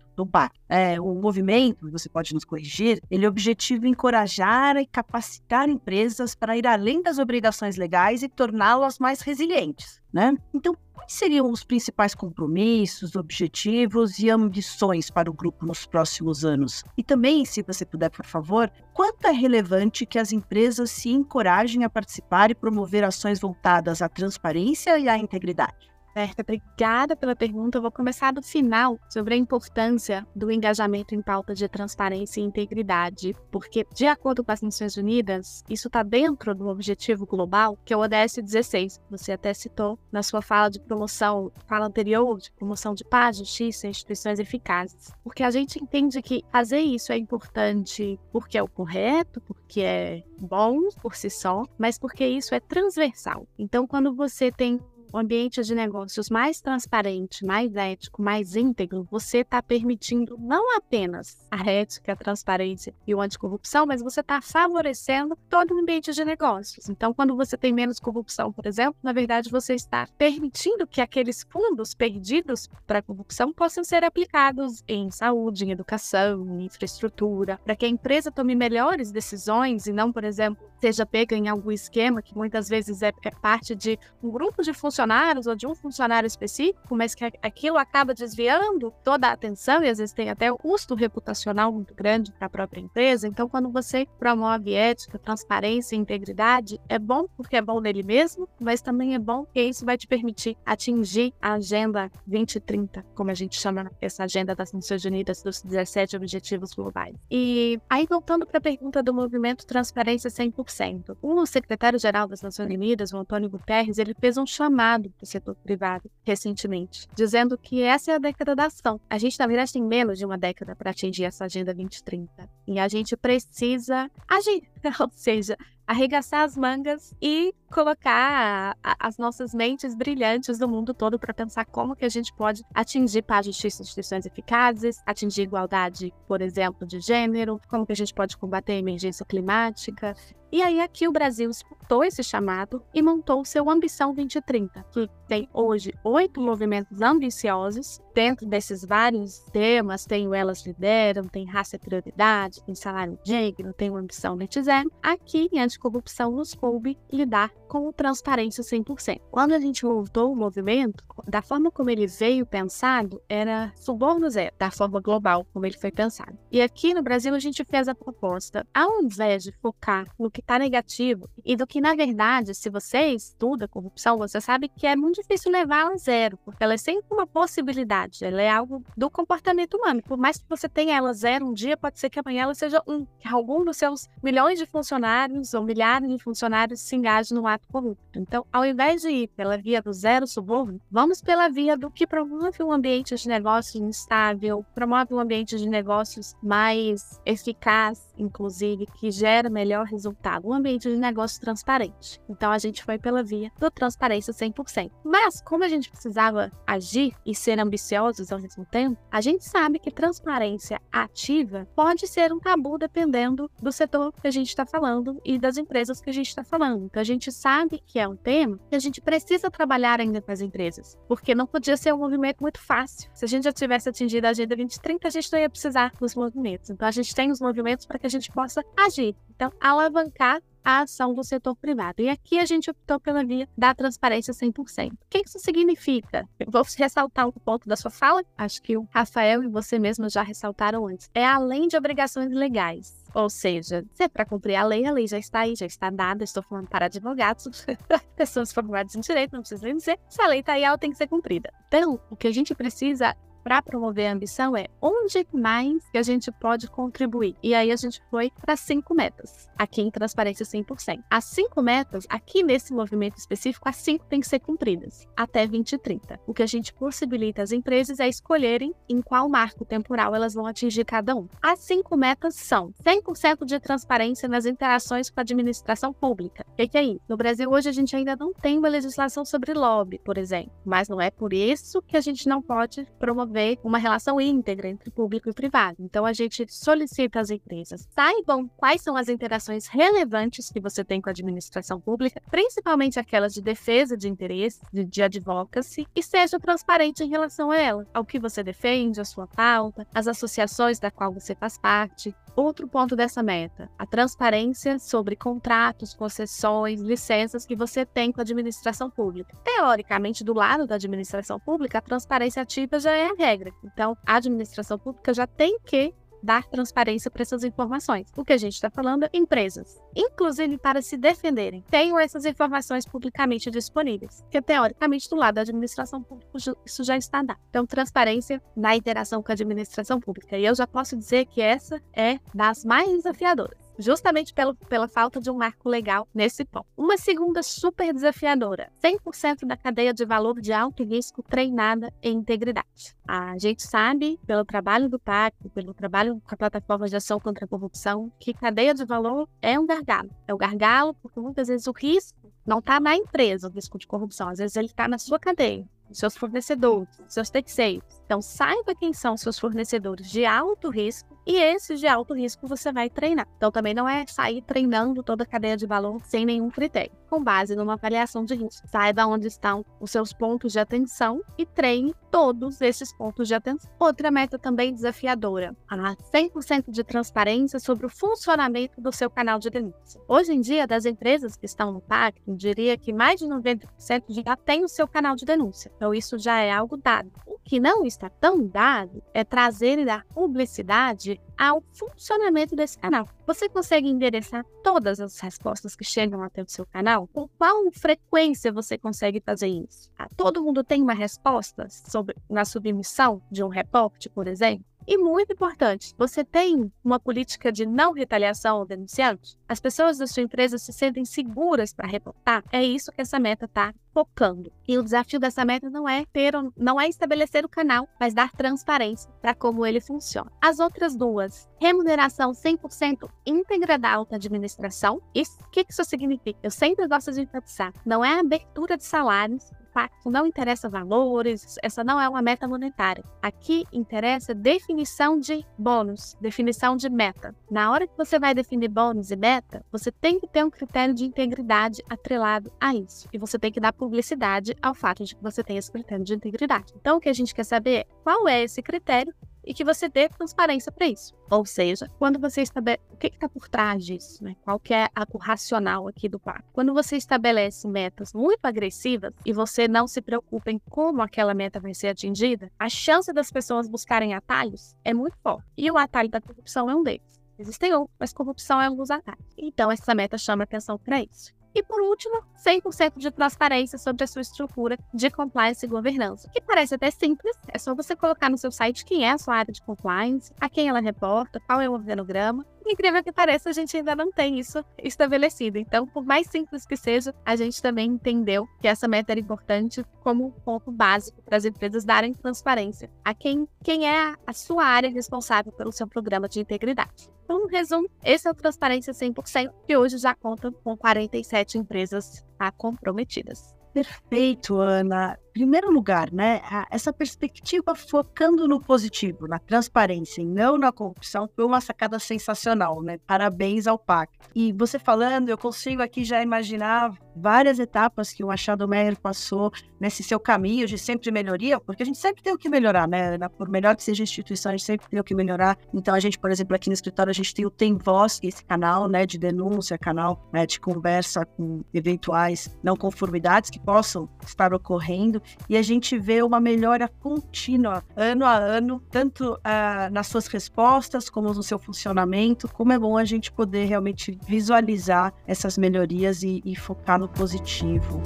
É, 0.67 0.99
o 0.99 1.13
movimento, 1.15 1.89
você 1.91 2.09
pode 2.09 2.33
nos 2.33 2.45
corrigir, 2.45 3.01
ele 3.09 3.25
é 3.25 3.29
objetivo 3.29 3.85
encorajar 3.85 4.77
e 4.77 4.85
capacitar 4.85 5.69
empresas 5.69 6.35
para 6.35 6.57
ir 6.57 6.65
além 6.65 7.01
das 7.01 7.19
obrigações 7.19 7.77
legais 7.77 8.23
e 8.23 8.29
torná-las 8.29 8.99
mais 8.99 9.21
resilientes. 9.21 10.01
Né? 10.13 10.35
Então, 10.53 10.75
quais 10.93 11.13
seriam 11.13 11.49
os 11.49 11.63
principais 11.63 12.13
compromissos, 12.13 13.15
objetivos 13.15 14.19
e 14.19 14.29
ambições 14.29 15.09
para 15.09 15.29
o 15.29 15.33
grupo 15.33 15.65
nos 15.65 15.85
próximos 15.85 16.43
anos? 16.43 16.83
E 16.97 17.03
também, 17.03 17.45
se 17.45 17.61
você 17.61 17.85
puder, 17.85 18.09
por 18.09 18.25
favor, 18.25 18.71
quanto 18.93 19.25
é 19.25 19.31
relevante 19.31 20.05
que 20.05 20.19
as 20.19 20.31
empresas 20.31 20.91
se 20.91 21.09
encorajem 21.09 21.83
a 21.83 21.89
participar 21.89 22.51
e 22.51 22.55
promover 22.55 23.03
ações 23.03 23.39
voltadas 23.39 24.01
à 24.01 24.09
transparência 24.09 24.99
e 24.99 25.07
à 25.07 25.17
integridade? 25.17 25.91
Certo, 26.13 26.41
obrigada 26.41 27.15
pela 27.15 27.35
pergunta. 27.35 27.77
Eu 27.77 27.81
vou 27.81 27.91
começar 27.91 28.33
do 28.33 28.41
final 28.41 28.99
sobre 29.09 29.33
a 29.33 29.37
importância 29.37 30.27
do 30.35 30.51
engajamento 30.51 31.15
em 31.15 31.21
pauta 31.21 31.55
de 31.55 31.67
transparência 31.69 32.41
e 32.41 32.43
integridade, 32.43 33.35
porque, 33.49 33.85
de 33.93 34.05
acordo 34.05 34.43
com 34.43 34.51
as 34.51 34.61
Nações 34.61 34.97
Unidas, 34.97 35.63
isso 35.69 35.87
está 35.87 36.03
dentro 36.03 36.53
do 36.53 36.67
objetivo 36.67 37.25
global, 37.25 37.77
que 37.85 37.93
é 37.93 37.97
o 37.97 38.01
ODS 38.01 38.39
16. 38.43 38.99
Você 39.09 39.31
até 39.31 39.53
citou 39.53 39.97
na 40.11 40.21
sua 40.21 40.41
fala 40.41 40.69
de 40.69 40.81
promoção, 40.81 41.49
fala 41.65 41.85
anterior, 41.85 42.39
de 42.39 42.51
promoção 42.51 42.93
de 42.93 43.05
paz, 43.05 43.37
justiça 43.37 43.87
e 43.87 43.91
instituições 43.91 44.39
eficazes. 44.39 45.13
Porque 45.23 45.43
a 45.43 45.51
gente 45.51 45.81
entende 45.81 46.21
que 46.21 46.43
fazer 46.51 46.79
isso 46.79 47.13
é 47.13 47.17
importante 47.17 48.19
porque 48.33 48.57
é 48.57 48.63
o 48.63 48.67
correto, 48.67 49.39
porque 49.41 49.81
é 49.81 50.23
bom 50.37 50.89
por 51.01 51.15
si 51.15 51.29
só, 51.29 51.63
mas 51.77 51.97
porque 51.97 52.25
isso 52.25 52.53
é 52.53 52.59
transversal. 52.59 53.47
Então, 53.57 53.87
quando 53.87 54.13
você 54.13 54.51
tem 54.51 54.79
um 55.13 55.19
ambiente 55.19 55.61
de 55.61 55.75
negócios 55.75 56.29
mais 56.29 56.61
transparente, 56.61 57.45
mais 57.45 57.75
ético, 57.75 58.21
mais 58.21 58.55
íntegro, 58.55 59.07
você 59.11 59.39
está 59.39 59.61
permitindo 59.61 60.37
não 60.39 60.75
apenas 60.77 61.37
a 61.51 61.69
ética, 61.69 62.13
a 62.13 62.15
transparência 62.15 62.93
e 63.05 63.13
o 63.13 63.21
anticorrupção, 63.21 63.85
mas 63.85 64.01
você 64.01 64.21
está 64.21 64.41
favorecendo 64.41 65.37
todo 65.49 65.73
o 65.73 65.79
ambiente 65.79 66.13
de 66.13 66.23
negócios. 66.23 66.89
Então, 66.89 67.13
quando 67.13 67.35
você 67.35 67.57
tem 67.57 67.73
menos 67.73 67.99
corrupção, 67.99 68.51
por 68.51 68.65
exemplo, 68.65 68.95
na 69.03 69.13
verdade 69.13 69.49
você 69.49 69.73
está 69.73 70.07
permitindo 70.17 70.87
que 70.87 71.01
aqueles 71.01 71.45
fundos 71.49 71.93
perdidos 71.93 72.69
para 72.87 72.99
a 72.99 73.03
corrupção 73.03 73.53
possam 73.53 73.83
ser 73.83 74.03
aplicados 74.03 74.83
em 74.87 75.11
saúde, 75.11 75.65
em 75.65 75.71
educação, 75.71 76.59
em 76.59 76.65
infraestrutura, 76.65 77.59
para 77.63 77.75
que 77.75 77.85
a 77.85 77.89
empresa 77.89 78.31
tome 78.31 78.55
melhores 78.55 79.11
decisões 79.11 79.87
e 79.87 79.91
não, 79.91 80.11
por 80.11 80.23
exemplo, 80.23 80.71
seja 80.79 81.05
pega 81.05 81.35
em 81.35 81.47
algum 81.47 81.71
esquema 81.71 82.21
que 82.21 82.35
muitas 82.35 82.67
vezes 82.67 83.03
é, 83.03 83.13
é, 83.23 83.31
parte 83.31 83.75
de 83.75 83.99
um 84.21 84.31
grupo 84.31 84.63
de 84.63 84.73
funcionários 84.73 85.00
ou 85.47 85.55
de 85.55 85.67
um 85.67 85.75
funcionário 85.75 86.27
específico, 86.27 86.95
mas 86.95 87.15
que 87.15 87.25
aquilo 87.41 87.77
acaba 87.77 88.13
desviando 88.13 88.93
toda 89.03 89.27
a 89.27 89.31
atenção 89.31 89.83
e 89.83 89.89
às 89.89 89.97
vezes 89.97 90.13
tem 90.13 90.29
até 90.29 90.51
um 90.51 90.57
custo 90.57 90.95
reputacional 90.95 91.71
muito 91.71 91.93
grande 91.93 92.31
para 92.31 92.47
a 92.47 92.49
própria 92.49 92.79
empresa. 92.79 93.27
Então, 93.27 93.49
quando 93.49 93.69
você 93.69 94.07
promove 94.19 94.73
ética, 94.73 95.17
transparência 95.17 95.95
e 95.95 95.99
integridade, 95.99 96.79
é 96.87 96.99
bom 96.99 97.27
porque 97.35 97.55
é 97.55 97.61
bom 97.61 97.79
nele 97.79 98.03
mesmo, 98.03 98.47
mas 98.59 98.81
também 98.81 99.15
é 99.15 99.19
bom 99.19 99.43
porque 99.45 99.61
isso 99.61 99.85
vai 99.85 99.97
te 99.97 100.07
permitir 100.07 100.57
atingir 100.65 101.33
a 101.41 101.53
Agenda 101.53 102.11
2030, 102.25 103.03
como 103.15 103.31
a 103.31 103.33
gente 103.33 103.59
chama 103.59 103.91
essa 103.99 104.23
agenda 104.23 104.55
das 104.55 104.71
Nações 104.71 105.03
Unidas 105.05 105.43
dos 105.43 105.61
17 105.61 106.15
Objetivos 106.15 106.73
Globais. 106.73 107.15
E 107.29 107.79
aí, 107.89 108.05
voltando 108.07 108.45
para 108.45 108.57
a 108.57 108.61
pergunta 108.61 109.01
do 109.01 109.13
movimento 109.13 109.65
Transparência 109.65 110.29
100%, 110.29 111.17
o 111.21 111.45
secretário-geral 111.45 112.27
das 112.27 112.41
Nações 112.41 112.73
Unidas, 112.73 113.13
o 113.13 113.17
Antônio 113.17 113.49
Guterres, 113.49 113.97
ele 113.97 114.13
fez 114.13 114.37
um 114.37 114.45
chamado 114.45 114.90
para 114.99 115.23
o 115.23 115.25
setor 115.25 115.55
privado 115.55 116.09
recentemente, 116.23 117.07
dizendo 117.15 117.57
que 117.57 117.81
essa 117.81 118.11
é 118.11 118.15
a 118.15 118.19
década 118.19 118.55
da 118.55 118.65
ação. 118.65 118.99
A 119.09 119.17
gente, 119.17 119.39
na 119.39 119.47
verdade, 119.47 119.73
tem 119.73 119.83
menos 119.83 120.17
de 120.17 120.25
uma 120.25 120.37
década 120.37 120.75
para 120.75 120.91
atingir 120.91 121.25
essa 121.25 121.45
Agenda 121.45 121.73
2030. 121.73 122.49
E 122.67 122.79
a 122.79 122.87
gente 122.87 123.15
precisa 123.15 124.09
agir, 124.27 124.63
ou 124.99 125.09
seja, 125.11 125.57
arregaçar 125.91 126.43
as 126.43 126.55
mangas 126.55 127.13
e 127.21 127.53
colocar 127.69 128.75
a, 128.81 128.91
a, 128.91 129.07
as 129.07 129.17
nossas 129.17 129.53
mentes 129.53 129.93
brilhantes 129.93 130.57
do 130.57 130.67
mundo 130.67 130.93
todo 130.93 131.19
para 131.19 131.33
pensar 131.33 131.65
como 131.65 131.95
que 131.95 132.05
a 132.05 132.09
gente 132.09 132.33
pode 132.33 132.63
atingir 132.73 133.21
paz, 133.23 133.45
justiça, 133.45 133.81
instituições 133.81 134.25
eficazes, 134.25 135.01
atingir 135.05 135.43
igualdade, 135.43 136.13
por 136.27 136.41
exemplo, 136.41 136.87
de 136.87 137.01
gênero, 137.01 137.59
como 137.67 137.85
que 137.85 137.91
a 137.91 137.95
gente 137.95 138.13
pode 138.13 138.37
combater 138.37 138.73
a 138.73 138.77
emergência 138.77 139.25
climática, 139.25 140.15
e 140.51 140.61
aí 140.61 140.79
aqui 140.79 141.07
o 141.07 141.11
Brasil 141.11 141.49
escutou 141.49 142.03
esse 142.03 142.23
chamado 142.23 142.83
e 142.93 143.01
montou 143.01 143.41
o 143.41 143.45
seu 143.45 143.69
Ambição 143.69 144.13
2030, 144.13 144.85
que 144.91 145.09
tem 145.27 145.47
hoje 145.53 145.93
oito 146.03 146.41
movimentos 146.41 147.01
ambiciosos. 147.01 148.01
Dentro 148.13 148.45
desses 148.45 148.83
vários 148.83 149.39
temas, 149.53 150.05
tem 150.05 150.27
o 150.27 150.33
Elas 150.33 150.65
Lideram, 150.65 151.23
tem 151.23 151.45
Raça 151.45 151.77
e 151.77 151.79
Prioridade, 151.79 152.61
tem 152.63 152.75
Salário 152.75 153.17
Digno, 153.23 153.71
tem 153.71 153.89
o 153.89 153.95
Ambição 153.95 154.35
Net 154.35 154.61
Zero. 154.61 154.91
Aqui 155.01 155.49
em 155.53 155.59
Anticorrupção 155.59 156.31
nos 156.31 156.53
coube 156.53 156.97
lidar 157.09 157.51
com 157.69 157.89
transparência 157.93 158.61
100%. 158.61 159.21
Quando 159.31 159.53
a 159.53 159.59
gente 159.59 159.85
montou 159.85 160.33
o 160.33 160.35
movimento, 160.35 161.05
da 161.25 161.41
forma 161.41 161.71
como 161.71 161.89
ele 161.89 162.05
veio 162.05 162.45
pensado, 162.45 163.21
era 163.29 163.71
suborno 163.77 164.29
zero, 164.29 164.53
da 164.59 164.69
forma 164.69 164.99
global 164.99 165.45
como 165.53 165.65
ele 165.65 165.77
foi 165.77 165.91
pensado. 165.91 166.37
E 166.51 166.61
aqui 166.61 166.93
no 166.93 167.01
Brasil 167.01 167.33
a 167.33 167.39
gente 167.39 167.63
fez 167.63 167.87
a 167.87 167.95
proposta, 167.95 168.67
ao 168.73 169.01
invés 169.01 169.43
de 169.43 169.53
focar 169.53 170.13
no 170.19 170.29
que 170.29 170.40
que 170.41 170.43
está 170.43 170.57
negativo 170.57 171.29
e 171.45 171.55
do 171.55 171.67
que, 171.67 171.79
na 171.79 171.95
verdade, 171.95 172.53
se 172.55 172.69
você 172.69 173.09
estuda 173.09 173.67
corrupção, 173.67 174.17
você 174.17 174.41
sabe 174.41 174.67
que 174.67 174.87
é 174.87 174.95
muito 174.95 175.21
difícil 175.21 175.51
levá-la 175.51 175.93
a 175.93 175.97
zero, 175.97 176.37
porque 176.43 176.63
ela 176.63 176.73
é 176.73 176.77
sempre 176.77 177.05
uma 177.11 177.27
possibilidade, 177.27 178.25
ela 178.25 178.41
é 178.41 178.49
algo 178.49 178.83
do 178.97 179.09
comportamento 179.09 179.75
humano. 179.75 180.01
Por 180.01 180.17
mais 180.17 180.37
que 180.37 180.49
você 180.49 180.67
tenha 180.67 180.97
ela 180.97 181.13
zero 181.13 181.45
um 181.45 181.53
dia, 181.53 181.77
pode 181.77 181.99
ser 181.99 182.09
que 182.09 182.19
amanhã 182.19 182.43
ela 182.43 182.55
seja 182.55 182.81
um, 182.87 183.05
que 183.19 183.27
algum 183.27 183.63
dos 183.63 183.77
seus 183.77 184.09
milhões 184.23 184.57
de 184.57 184.65
funcionários 184.65 185.53
ou 185.53 185.63
milhares 185.63 186.09
de 186.09 186.17
funcionários 186.17 186.81
se 186.81 186.95
engaje 186.95 187.33
no 187.33 187.45
ato 187.47 187.67
corrupto. 187.67 188.19
Então, 188.19 188.45
ao 188.51 188.65
invés 188.65 189.01
de 189.01 189.09
ir 189.09 189.27
pela 189.27 189.57
via 189.57 189.81
do 189.81 189.93
zero 189.93 190.25
suborno, 190.25 190.81
vamos 190.89 191.21
pela 191.21 191.49
via 191.49 191.77
do 191.77 191.91
que 191.91 192.07
promove 192.07 192.63
um 192.63 192.71
ambiente 192.71 193.15
de 193.15 193.27
negócios 193.27 193.75
instável, 193.75 194.65
promove 194.73 195.13
um 195.13 195.19
ambiente 195.19 195.57
de 195.57 195.69
negócios 195.69 196.35
mais 196.41 197.21
eficaz, 197.25 198.13
inclusive, 198.17 198.87
que 198.87 199.11
gera 199.11 199.49
melhor 199.49 199.85
resultado 199.85 200.30
um 200.43 200.53
ambiente 200.53 200.89
de 200.89 200.95
negócio 200.95 201.41
transparente. 201.41 202.21
Então 202.29 202.51
a 202.51 202.57
gente 202.57 202.83
foi 202.83 202.97
pela 202.97 203.23
via 203.23 203.51
do 203.59 203.69
transparência 203.69 204.33
100%. 204.33 204.91
Mas 205.03 205.41
como 205.41 205.63
a 205.63 205.67
gente 205.67 205.89
precisava 205.89 206.51
agir 206.65 207.13
e 207.25 207.35
ser 207.35 207.59
ambiciosos 207.59 208.31
ao 208.31 208.39
mesmo 208.39 208.65
tempo, 208.65 208.97
a 209.11 209.21
gente 209.21 209.43
sabe 209.45 209.79
que 209.79 209.91
transparência 209.91 210.81
ativa 210.91 211.67
pode 211.75 212.07
ser 212.07 212.31
um 212.31 212.39
tabu 212.39 212.77
dependendo 212.77 213.49
do 213.61 213.71
setor 213.71 214.13
que 214.13 214.27
a 214.27 214.31
gente 214.31 214.49
está 214.49 214.65
falando 214.65 215.19
e 215.25 215.37
das 215.37 215.57
empresas 215.57 216.01
que 216.01 216.09
a 216.09 216.13
gente 216.13 216.27
está 216.27 216.43
falando. 216.43 216.85
Então 216.85 217.01
a 217.01 217.05
gente 217.05 217.31
sabe 217.31 217.81
que 217.85 217.99
é 217.99 218.07
um 218.07 218.15
tema 218.15 218.59
que 218.69 218.75
a 218.75 218.79
gente 218.79 219.01
precisa 219.01 219.49
trabalhar 219.49 219.99
ainda 219.99 220.21
com 220.21 220.31
as 220.31 220.41
empresas, 220.41 220.97
porque 221.07 221.35
não 221.35 221.47
podia 221.47 221.77
ser 221.77 221.93
um 221.93 221.97
movimento 221.97 222.41
muito 222.41 222.59
fácil. 222.59 223.09
Se 223.13 223.25
a 223.25 223.27
gente 223.27 223.43
já 223.43 223.51
tivesse 223.51 223.89
atingido 223.89 224.25
a 224.25 224.29
Agenda 224.29 224.55
2030, 224.55 225.07
a 225.07 225.11
gente 225.11 225.31
não 225.31 225.39
ia 225.39 225.49
precisar 225.49 225.93
dos 225.99 226.15
movimentos. 226.15 226.69
Então 226.69 226.87
a 226.87 226.91
gente 226.91 227.13
tem 227.13 227.31
os 227.31 227.39
movimentos 227.39 227.85
para 227.85 227.99
que 227.99 228.05
a 228.05 228.09
gente 228.09 228.31
possa 228.31 228.63
agir. 228.77 229.15
Então, 229.41 229.51
alavancar 229.59 230.39
a 230.63 230.81
ação 230.81 231.15
do 231.15 231.23
setor 231.23 231.55
privado. 231.55 231.99
E 232.03 232.09
aqui 232.09 232.37
a 232.37 232.45
gente 232.45 232.69
optou 232.69 232.99
pela 232.99 233.23
via 233.23 233.49
da 233.57 233.73
transparência 233.73 234.31
100%. 234.31 234.93
O 234.93 234.97
que 235.09 235.23
isso 235.25 235.39
significa? 235.39 236.29
Eu 236.39 236.51
vou 236.51 236.61
ressaltar 236.77 237.27
um 237.27 237.31
ponto 237.31 237.67
da 237.67 237.75
sua 237.75 237.89
fala, 237.89 238.23
acho 238.37 238.61
que 238.61 238.77
o 238.77 238.87
Rafael 238.93 239.41
e 239.41 239.47
você 239.47 239.79
mesmo 239.79 240.07
já 240.07 240.21
ressaltaram 240.21 240.85
antes. 240.85 241.09
É 241.15 241.25
além 241.25 241.67
de 241.67 241.75
obrigações 241.75 242.31
legais. 242.31 243.03
Ou 243.15 243.31
seja, 243.31 243.83
se 243.95 244.03
é 244.03 244.07
para 244.07 244.25
cumprir 244.25 244.53
a 244.53 244.63
lei, 244.63 244.85
a 244.85 244.91
lei 244.91 245.07
já 245.07 245.17
está 245.17 245.39
aí, 245.39 245.55
já 245.55 245.65
está 245.65 245.89
dada. 245.89 246.23
Estou 246.23 246.43
falando 246.43 246.67
para 246.67 246.85
advogados, 246.85 247.65
pessoas 248.15 248.53
formadas 248.53 248.93
em 248.93 248.99
direito, 248.99 249.33
não 249.33 249.39
preciso 249.39 249.63
nem 249.63 249.75
dizer. 249.75 249.99
Se 250.07 250.21
a 250.21 250.27
lei 250.27 250.41
está 250.41 250.53
aí, 250.53 250.63
ela 250.63 250.77
tem 250.77 250.91
que 250.91 250.97
ser 250.97 251.07
cumprida. 251.07 251.51
Então, 251.67 251.99
o 252.11 252.15
que 252.15 252.27
a 252.27 252.31
gente 252.31 252.53
precisa 252.53 253.17
para 253.43 253.61
promover 253.61 254.07
a 254.07 254.13
ambição 254.13 254.55
é 254.55 254.67
onde 254.81 255.25
mais 255.33 255.89
que 255.89 255.97
a 255.97 256.03
gente 256.03 256.31
pode 256.31 256.67
contribuir. 256.67 257.35
E 257.41 257.53
aí 257.53 257.71
a 257.71 257.75
gente 257.75 258.01
foi 258.09 258.31
para 258.41 258.55
cinco 258.55 258.93
metas, 258.93 259.49
aqui 259.57 259.81
em 259.81 259.91
Transparência 259.91 260.45
100%. 260.45 261.03
As 261.09 261.25
cinco 261.25 261.61
metas, 261.61 262.05
aqui 262.09 262.43
nesse 262.43 262.73
movimento 262.73 263.17
específico, 263.17 263.67
as 263.67 263.75
cinco 263.77 264.05
têm 264.05 264.19
que 264.19 264.27
ser 264.27 264.39
cumpridas 264.39 265.07
até 265.15 265.47
2030. 265.47 266.19
O 266.25 266.33
que 266.33 266.43
a 266.43 266.47
gente 266.47 266.73
possibilita 266.73 267.41
às 267.41 267.51
empresas 267.51 267.99
é 267.99 268.07
escolherem 268.07 268.73
em 268.87 269.01
qual 269.01 269.27
marco 269.29 269.65
temporal 269.65 270.13
elas 270.15 270.33
vão 270.33 270.45
atingir 270.45 270.85
cada 270.85 271.15
um. 271.15 271.27
As 271.41 271.59
cinco 271.59 271.97
metas 271.97 272.35
são 272.35 272.73
100% 272.83 273.45
de 273.45 273.59
transparência 273.59 274.27
nas 274.27 274.45
interações 274.45 275.09
com 275.09 275.19
a 275.19 275.23
administração 275.23 275.93
pública. 275.93 276.45
O 276.51 276.55
que 276.55 276.77
é 276.77 276.83
isso? 276.83 277.01
No 277.07 277.17
Brasil 277.17 277.49
hoje 277.49 277.69
a 277.69 277.71
gente 277.71 277.95
ainda 277.95 278.15
não 278.15 278.33
tem 278.33 278.57
uma 278.57 278.69
legislação 278.69 279.25
sobre 279.25 279.53
lobby, 279.53 279.99
por 279.99 280.17
exemplo, 280.17 280.51
mas 280.65 280.87
não 280.87 281.01
é 281.01 281.09
por 281.09 281.33
isso 281.33 281.81
que 281.81 281.97
a 281.97 282.01
gente 282.01 282.27
não 282.27 282.41
pode 282.41 282.85
promover 282.99 283.30
uma 283.63 283.77
relação 283.77 284.19
íntegra 284.19 284.67
entre 284.67 284.89
público 284.91 285.29
e 285.29 285.33
privado. 285.33 285.77
Então, 285.79 286.05
a 286.05 286.13
gente 286.13 286.45
solicita 286.49 287.19
às 287.19 287.29
empresas 287.29 287.87
saibam 287.91 288.47
quais 288.57 288.81
são 288.81 288.95
as 288.95 289.07
interações 289.09 289.67
relevantes 289.67 290.49
que 290.49 290.59
você 290.59 290.83
tem 290.83 291.01
com 291.01 291.09
a 291.09 291.11
administração 291.11 291.79
pública, 291.79 292.21
principalmente 292.29 292.99
aquelas 292.99 293.33
de 293.33 293.41
defesa 293.41 293.97
de 293.97 294.07
interesse, 294.07 294.61
de, 294.71 294.83
de 294.83 295.03
advocacy, 295.03 295.87
e 295.95 296.03
seja 296.03 296.39
transparente 296.39 297.03
em 297.03 297.09
relação 297.09 297.51
a 297.51 297.57
ela, 297.57 297.87
ao 297.93 298.05
que 298.05 298.19
você 298.19 298.43
defende, 298.43 299.01
a 299.01 299.05
sua 299.05 299.27
pauta, 299.27 299.87
as 299.93 300.07
associações 300.07 300.79
da 300.79 300.91
qual 300.91 301.11
você 301.13 301.35
faz 301.35 301.57
parte, 301.57 302.15
Outro 302.35 302.67
ponto 302.67 302.95
dessa 302.95 303.21
meta, 303.21 303.69
a 303.77 303.85
transparência 303.85 304.79
sobre 304.79 305.15
contratos, 305.15 305.93
concessões, 305.93 306.79
licenças 306.79 307.45
que 307.45 307.55
você 307.55 307.85
tem 307.85 308.11
com 308.11 308.21
a 308.21 308.23
administração 308.23 308.89
pública. 308.89 309.35
Teoricamente, 309.43 310.23
do 310.23 310.33
lado 310.33 310.65
da 310.65 310.75
administração 310.75 311.39
pública, 311.39 311.77
a 311.77 311.81
transparência 311.81 312.41
ativa 312.41 312.79
já 312.79 312.91
é 312.91 313.09
a 313.09 313.15
regra. 313.15 313.51
Então, 313.63 313.97
a 314.05 314.15
administração 314.15 314.79
pública 314.79 315.13
já 315.13 315.27
tem 315.27 315.59
que 315.65 315.93
dar 316.23 316.47
transparência 316.47 317.09
para 317.09 317.21
essas 317.21 317.43
informações. 317.43 318.07
O 318.15 318.23
que 318.23 318.33
a 318.33 318.37
gente 318.37 318.53
está 318.53 318.69
falando 318.69 319.09
empresas, 319.13 319.79
inclusive 319.95 320.57
para 320.57 320.81
se 320.81 320.97
defenderem, 320.97 321.63
tenham 321.69 321.99
essas 321.99 322.25
informações 322.25 322.85
publicamente 322.85 323.49
disponíveis, 323.49 324.21
porque 324.21 324.41
teoricamente 324.41 325.09
do 325.09 325.15
lado 325.15 325.35
da 325.35 325.41
administração 325.41 326.01
pública 326.01 326.31
isso 326.65 326.83
já 326.83 326.97
está 326.97 327.21
dado. 327.21 327.39
Então, 327.49 327.65
transparência 327.65 328.41
na 328.55 328.75
interação 328.75 329.21
com 329.21 329.31
a 329.31 329.33
administração 329.33 329.99
pública. 329.99 330.37
E 330.37 330.45
eu 330.45 330.55
já 330.55 330.67
posso 330.67 330.97
dizer 330.97 331.25
que 331.25 331.41
essa 331.41 331.81
é 331.93 332.19
das 332.33 332.63
mais 332.65 332.89
desafiadoras 332.89 333.60
justamente 333.81 334.33
pelo, 334.33 334.55
pela 334.55 334.87
falta 334.87 335.19
de 335.19 335.29
um 335.29 335.35
marco 335.35 335.67
legal 335.67 336.07
nesse 336.13 336.45
ponto. 336.45 336.65
Uma 336.77 336.97
segunda 336.97 337.43
super 337.43 337.93
desafiadora: 337.93 338.71
100% 338.83 339.45
da 339.45 339.57
cadeia 339.57 339.93
de 339.93 340.05
valor 340.05 340.39
de 340.39 340.53
alto 340.53 340.83
risco 340.83 341.23
treinada 341.23 341.93
em 342.01 342.17
integridade. 342.17 342.95
A 343.07 343.37
gente 343.37 343.63
sabe, 343.63 344.19
pelo 344.25 344.45
trabalho 344.45 344.87
do 344.87 344.99
PAC, 344.99 345.35
pelo 345.49 345.73
trabalho 345.73 346.21
com 346.25 346.33
a 346.33 346.37
plataforma 346.37 346.87
de 346.87 346.95
ação 346.95 347.19
contra 347.19 347.45
a 347.45 347.47
corrupção, 347.47 348.11
que 348.19 348.33
cadeia 348.33 348.73
de 348.73 348.85
valor 348.85 349.27
é 349.41 349.59
um 349.59 349.65
gargalo. 349.65 350.09
É 350.27 350.33
o 350.33 350.35
um 350.35 350.39
gargalo 350.39 350.93
porque 350.95 351.19
muitas 351.19 351.47
vezes 351.47 351.67
o 351.67 351.71
risco 351.71 352.31
não 352.45 352.59
está 352.59 352.79
na 352.79 352.95
empresa, 352.95 353.47
o 353.47 353.51
risco 353.51 353.77
de 353.77 353.87
corrupção, 353.87 354.29
às 354.29 354.39
vezes 354.39 354.55
ele 354.55 354.67
está 354.67 354.87
na 354.87 354.97
sua 354.97 355.19
cadeia 355.19 355.67
seus 355.93 356.15
fornecedores, 356.15 357.01
seus 357.07 357.29
terceiros. 357.29 358.01
Então, 358.05 358.21
saiba 358.21 358.75
quem 358.75 358.93
são 358.93 359.15
seus 359.15 359.39
fornecedores 359.39 360.09
de 360.09 360.25
alto 360.25 360.69
risco 360.69 361.11
e 361.25 361.35
esses 361.35 361.79
de 361.79 361.87
alto 361.87 362.13
risco 362.13 362.47
você 362.47 362.71
vai 362.71 362.89
treinar. 362.89 363.27
Então 363.37 363.51
também 363.51 363.73
não 363.73 363.87
é 363.87 364.05
sair 364.07 364.41
treinando 364.41 365.03
toda 365.03 365.23
a 365.23 365.25
cadeia 365.25 365.55
de 365.55 365.67
valor 365.67 366.01
sem 366.03 366.25
nenhum 366.25 366.49
critério, 366.49 366.91
com 367.09 367.23
base 367.23 367.55
numa 367.55 367.73
avaliação 367.73 368.25
de 368.25 368.35
risco. 368.35 368.67
Saiba 368.67 369.05
onde 369.05 369.27
estão 369.27 369.63
os 369.79 369.91
seus 369.91 370.13
pontos 370.13 370.51
de 370.51 370.59
atenção 370.59 371.21
e 371.37 371.45
treine 371.45 371.93
todos 372.09 372.59
esses 372.61 372.91
pontos 372.93 373.27
de 373.27 373.33
atenção. 373.33 373.69
Outra 373.79 374.11
meta 374.11 374.37
também 374.37 374.73
desafiadora, 374.73 375.55
a 375.69 375.77
100% 375.77 376.69
de 376.69 376.83
transparência 376.83 377.59
sobre 377.59 377.85
o 377.85 377.89
funcionamento 377.89 378.81
do 378.81 378.91
seu 378.91 379.09
canal 379.09 379.39
de 379.39 379.49
denúncia. 379.49 380.01
Hoje 380.07 380.33
em 380.33 380.41
dia, 380.41 380.67
das 380.67 380.85
empresas 380.85 381.35
que 381.37 381.45
estão 381.45 381.71
no 381.71 381.81
pacto, 381.81 382.35
diria 382.35 382.77
que 382.77 382.91
mais 382.91 383.19
de 383.19 383.27
90% 383.27 384.03
já 384.09 384.35
tem 384.35 384.63
o 384.63 384.67
seu 384.67 384.87
canal 384.87 385.15
de 385.15 385.25
denúncia. 385.25 385.71
Então 385.81 385.95
isso 385.95 386.15
já 386.19 386.39
é 386.39 386.51
algo 386.51 386.77
dado. 386.77 387.11
O 387.25 387.39
que 387.43 387.59
não 387.59 387.83
está 387.87 388.07
tão 388.07 388.45
dado 388.45 389.01
é 389.15 389.23
trazer 389.23 389.79
e 389.79 389.85
dar 389.85 390.05
publicidade 390.13 391.19
ao 391.35 391.63
funcionamento 391.73 392.55
desse 392.55 392.77
canal. 392.77 393.09
Você 393.25 393.49
consegue 393.49 393.89
endereçar 393.89 394.45
todas 394.63 394.99
as 394.99 395.19
respostas 395.19 395.75
que 395.75 395.83
chegam 395.83 396.21
até 396.21 396.43
o 396.43 396.47
seu 396.47 396.67
canal? 396.67 397.07
Com 397.07 397.27
qual 397.29 397.71
frequência 397.71 398.51
você 398.51 398.77
consegue 398.77 399.19
fazer 399.25 399.47
isso? 399.47 399.89
Ah, 399.97 400.07
todo 400.15 400.43
mundo 400.43 400.63
tem 400.63 400.83
uma 400.83 400.93
resposta 400.93 401.65
sobre 401.67 402.15
na 402.29 402.45
submissão 402.45 403.19
de 403.31 403.43
um 403.43 403.47
reporte, 403.47 404.07
por 404.07 404.27
exemplo? 404.27 404.63
E 404.87 404.97
muito 404.97 405.33
importante, 405.33 405.93
você 405.97 406.23
tem 406.23 406.71
uma 406.83 406.99
política 406.99 407.51
de 407.51 407.65
não 407.65 407.93
retaliação 407.93 408.57
ao 408.57 408.65
denunciante? 408.65 409.37
As 409.47 409.59
pessoas 409.59 409.97
da 409.97 410.07
sua 410.07 410.23
empresa 410.23 410.57
se 410.57 410.73
sentem 410.73 411.05
seguras 411.05 411.73
para 411.73 411.87
reportar? 411.87 412.43
É 412.51 412.63
isso 412.63 412.91
que 412.91 413.01
essa 413.01 413.19
meta 413.19 413.45
está 413.45 413.73
focando. 413.93 414.51
E 414.67 414.77
o 414.77 414.83
desafio 414.83 415.19
dessa 415.19 415.45
meta 415.45 415.69
não 415.69 415.87
é 415.87 416.05
ter, 416.11 416.33
não 416.57 416.79
é 416.79 416.87
estabelecer 416.87 417.45
o 417.45 417.49
canal, 417.49 417.87
mas 417.99 418.13
dar 418.13 418.31
transparência 418.31 419.11
para 419.21 419.35
como 419.35 419.65
ele 419.65 419.79
funciona. 419.79 420.31
As 420.41 420.59
outras 420.59 420.95
duas, 420.95 421.47
remuneração 421.59 422.31
100% 422.31 423.09
íntegra 423.25 423.77
da 423.77 423.93
alta 423.93 424.15
administração. 424.15 424.97
o 424.97 425.49
que 425.51 425.65
isso 425.69 425.83
significa? 425.83 426.39
Eu 426.41 426.51
sempre 426.51 426.87
gosto 426.87 427.11
de 427.11 427.21
enfatizar, 427.21 427.73
não 427.85 428.03
é 428.03 428.19
abertura 428.19 428.77
de 428.77 428.83
salários, 428.83 429.51
impacto 429.71 430.11
não 430.11 430.27
interessa 430.27 430.69
valores, 430.69 431.57
essa 431.63 431.83
não 431.83 431.99
é 431.99 432.07
uma 432.07 432.21
meta 432.21 432.47
monetária. 432.47 433.03
Aqui 433.21 433.65
interessa 433.71 434.33
definição 434.33 435.17
de 435.17 435.45
bônus, 435.57 436.15
definição 436.19 436.75
de 436.75 436.89
meta. 436.89 437.33
Na 437.49 437.71
hora 437.71 437.87
que 437.87 437.97
você 437.97 438.19
vai 438.19 438.33
definir 438.35 438.67
bônus 438.67 439.11
e 439.11 439.15
meta, 439.15 439.65
você 439.71 439.91
tem 439.91 440.19
que 440.19 440.27
ter 440.27 440.43
um 440.43 440.49
critério 440.49 440.93
de 440.93 441.05
integridade 441.05 441.81
atrelado 441.89 442.51
a 442.59 442.75
isso. 442.75 443.07
E 443.13 443.17
você 443.17 443.39
tem 443.39 443.51
que 443.51 443.59
dar 443.59 443.71
publicidade 443.71 444.55
ao 444.61 444.75
fato 444.75 445.03
de 445.05 445.15
que 445.15 445.23
você 445.23 445.43
tem 445.43 445.57
esse 445.57 445.71
critério 445.71 446.03
de 446.03 446.13
integridade. 446.13 446.73
Então, 446.75 446.97
o 446.97 446.99
que 446.99 447.09
a 447.09 447.13
gente 447.13 447.33
quer 447.33 447.45
saber 447.45 447.71
é 447.71 447.85
qual 448.03 448.27
é 448.27 448.43
esse 448.43 448.61
critério 448.61 449.13
e 449.45 449.53
que 449.53 449.63
você 449.63 449.89
dê 449.89 450.07
transparência 450.09 450.71
para 450.71 450.87
isso. 450.87 451.13
Ou 451.29 451.45
seja, 451.45 451.89
quando 451.97 452.19
você 452.19 452.41
estabelece. 452.41 452.83
O 452.91 452.97
que 452.97 453.07
está 453.07 453.27
por 453.27 453.47
trás 453.49 453.85
disso? 453.85 454.23
Né? 454.23 454.35
Qual 454.43 454.59
que 454.59 454.73
é 454.73 454.87
o 455.11 455.17
racional 455.17 455.87
aqui 455.87 456.07
do 456.07 456.19
pacto? 456.19 456.49
Quando 456.53 456.73
você 456.73 456.95
estabelece 456.95 457.67
metas 457.67 458.13
muito 458.13 458.45
agressivas 458.45 459.13
e 459.25 459.33
você 459.33 459.67
não 459.67 459.87
se 459.87 460.01
preocupa 460.01 460.51
em 460.51 460.59
como 460.69 461.01
aquela 461.01 461.33
meta 461.33 461.59
vai 461.59 461.73
ser 461.73 461.87
atingida, 461.87 462.51
a 462.59 462.69
chance 462.69 463.11
das 463.11 463.31
pessoas 463.31 463.67
buscarem 463.67 464.13
atalhos 464.13 464.75
é 464.83 464.93
muito 464.93 465.17
forte. 465.17 465.45
E 465.57 465.69
o 465.71 465.77
atalho 465.77 466.09
da 466.09 466.21
corrupção 466.21 466.69
é 466.69 466.75
um 466.75 466.83
deles. 466.83 467.21
Existem 467.39 467.73
outros, 467.73 467.95
mas 467.99 468.13
corrupção 468.13 468.61
é 468.61 468.69
um 468.69 468.75
dos 468.75 468.91
atalhos. 468.91 469.25
Então, 469.35 469.71
essa 469.71 469.95
meta 469.95 470.17
chama 470.17 470.43
atenção 470.43 470.77
para 470.77 471.01
isso. 471.01 471.33
E 471.53 471.61
por 471.61 471.81
último, 471.81 472.23
100% 472.37 472.93
de 472.97 473.11
transparência 473.11 473.77
sobre 473.77 474.03
a 474.03 474.07
sua 474.07 474.21
estrutura 474.21 474.77
de 474.93 475.09
compliance 475.09 475.65
e 475.65 475.69
governança, 475.69 476.29
que 476.29 476.41
parece 476.41 476.75
até 476.75 476.89
simples, 476.89 477.35
é 477.47 477.57
só 477.57 477.75
você 477.75 477.95
colocar 477.95 478.29
no 478.29 478.37
seu 478.37 478.51
site 478.51 478.85
quem 478.85 479.05
é 479.05 479.11
a 479.11 479.17
sua 479.17 479.35
área 479.35 479.53
de 479.53 479.61
compliance, 479.61 480.33
a 480.39 480.49
quem 480.49 480.69
ela 480.69 480.79
reporta, 480.79 481.39
qual 481.45 481.59
é 481.59 481.69
o 481.69 481.73
organograma. 481.73 482.45
Incrível 482.65 483.03
que 483.03 483.11
pareça, 483.11 483.49
a 483.49 483.53
gente 483.53 483.75
ainda 483.75 483.95
não 483.95 484.11
tem 484.11 484.39
isso 484.39 484.63
estabelecido. 484.77 485.57
Então, 485.57 485.87
por 485.87 486.05
mais 486.05 486.27
simples 486.27 486.65
que 486.65 486.77
seja, 486.77 487.13
a 487.25 487.35
gente 487.35 487.61
também 487.61 487.89
entendeu 487.89 488.47
que 488.61 488.67
essa 488.67 488.87
meta 488.87 489.11
era 489.11 489.19
importante 489.19 489.83
como 490.01 490.27
um 490.27 490.31
ponto 490.31 490.71
básico 490.71 491.21
para 491.23 491.37
as 491.37 491.45
empresas 491.45 491.83
darem 491.83 492.13
transparência 492.13 492.89
a 493.03 493.13
quem, 493.13 493.47
quem 493.63 493.89
é 493.89 494.15
a 494.25 494.33
sua 494.33 494.63
área 494.63 494.89
responsável 494.89 495.51
pelo 495.51 495.71
seu 495.71 495.87
programa 495.87 496.29
de 496.29 496.39
integridade. 496.39 497.09
Então, 497.23 497.47
resumo, 497.47 497.89
esse 498.03 498.27
é 498.27 498.31
o 498.31 498.35
Transparência 498.35 498.93
100%, 498.93 499.51
que 499.65 499.77
hoje 499.77 499.97
já 499.97 500.13
conta 500.13 500.51
com 500.51 500.75
47 500.75 501.57
empresas 501.57 502.25
comprometidas. 502.57 503.55
Perfeito, 503.73 504.59
Ana 504.59 505.17
primeiro 505.33 505.71
lugar, 505.71 506.11
né, 506.11 506.41
essa 506.69 506.91
perspectiva 506.91 507.73
focando 507.75 508.47
no 508.47 508.59
positivo, 508.59 509.27
na 509.27 509.39
transparência 509.39 510.21
e 510.21 510.25
não 510.25 510.57
na 510.57 510.71
corrupção, 510.71 511.29
foi 511.35 511.45
uma 511.45 511.61
sacada 511.61 511.97
sensacional, 511.99 512.81
né? 512.81 512.97
Parabéns 513.07 513.67
ao 513.67 513.77
PAC. 513.77 514.11
E 514.35 514.51
você 514.53 514.77
falando, 514.77 515.29
eu 515.29 515.37
consigo 515.37 515.81
aqui 515.81 516.03
já 516.03 516.21
imaginar 516.21 516.93
várias 517.15 517.59
etapas 517.59 518.13
que 518.13 518.23
o 518.23 518.27
Machado 518.27 518.67
Meyer 518.67 518.97
passou 518.99 519.51
nesse 519.79 520.03
seu 520.03 520.19
caminho 520.19 520.67
de 520.67 520.77
sempre 520.77 521.11
melhoria, 521.11 521.59
porque 521.59 521.83
a 521.83 521.85
gente 521.85 521.97
sempre 521.97 522.21
tem 522.21 522.33
o 522.33 522.37
que 522.37 522.49
melhorar, 522.49 522.87
né? 522.87 523.17
Por 523.37 523.49
melhor 523.49 523.75
que 523.75 523.83
seja 523.83 524.03
a 524.03 524.05
instituição, 524.05 524.51
a 524.51 524.55
gente 524.55 524.65
sempre 524.65 524.87
tem 524.89 524.99
o 524.99 525.03
que 525.03 525.15
melhorar. 525.15 525.57
Então, 525.73 525.93
a 525.93 525.99
gente, 525.99 526.17
por 526.17 526.31
exemplo, 526.31 526.55
aqui 526.55 526.69
no 526.69 526.73
escritório, 526.73 527.09
a 527.09 527.13
gente 527.13 527.33
tem 527.33 527.45
o 527.45 527.49
Tem 527.49 527.77
Voz, 527.77 528.19
é 528.23 528.27
esse 528.27 528.43
canal, 528.45 528.87
né, 528.87 529.05
de 529.05 529.17
denúncia, 529.17 529.77
canal 529.77 530.29
né, 530.31 530.45
de 530.45 530.59
conversa 530.59 531.25
com 531.25 531.61
eventuais 531.73 532.57
não 532.63 532.75
conformidades 532.75 533.49
que 533.49 533.59
possam 533.65 534.09
estar 534.25 534.53
ocorrendo 534.53 535.21
e 535.49 535.57
a 535.57 535.61
gente 535.61 535.97
vê 535.97 536.21
uma 536.21 536.39
melhora 536.39 536.87
contínua, 536.87 537.83
ano 537.95 538.25
a 538.25 538.35
ano, 538.35 538.81
tanto 538.89 539.33
uh, 539.33 539.91
nas 539.91 540.07
suas 540.07 540.27
respostas 540.27 541.09
como 541.09 541.33
no 541.33 541.43
seu 541.43 541.59
funcionamento. 541.59 542.47
Como 542.47 542.73
é 542.73 542.79
bom 542.79 542.97
a 542.97 543.05
gente 543.05 543.31
poder 543.31 543.65
realmente 543.65 544.17
visualizar 544.27 545.13
essas 545.25 545.57
melhorias 545.57 546.23
e, 546.23 546.41
e 546.45 546.55
focar 546.55 546.99
no 546.99 547.07
positivo. 547.07 548.01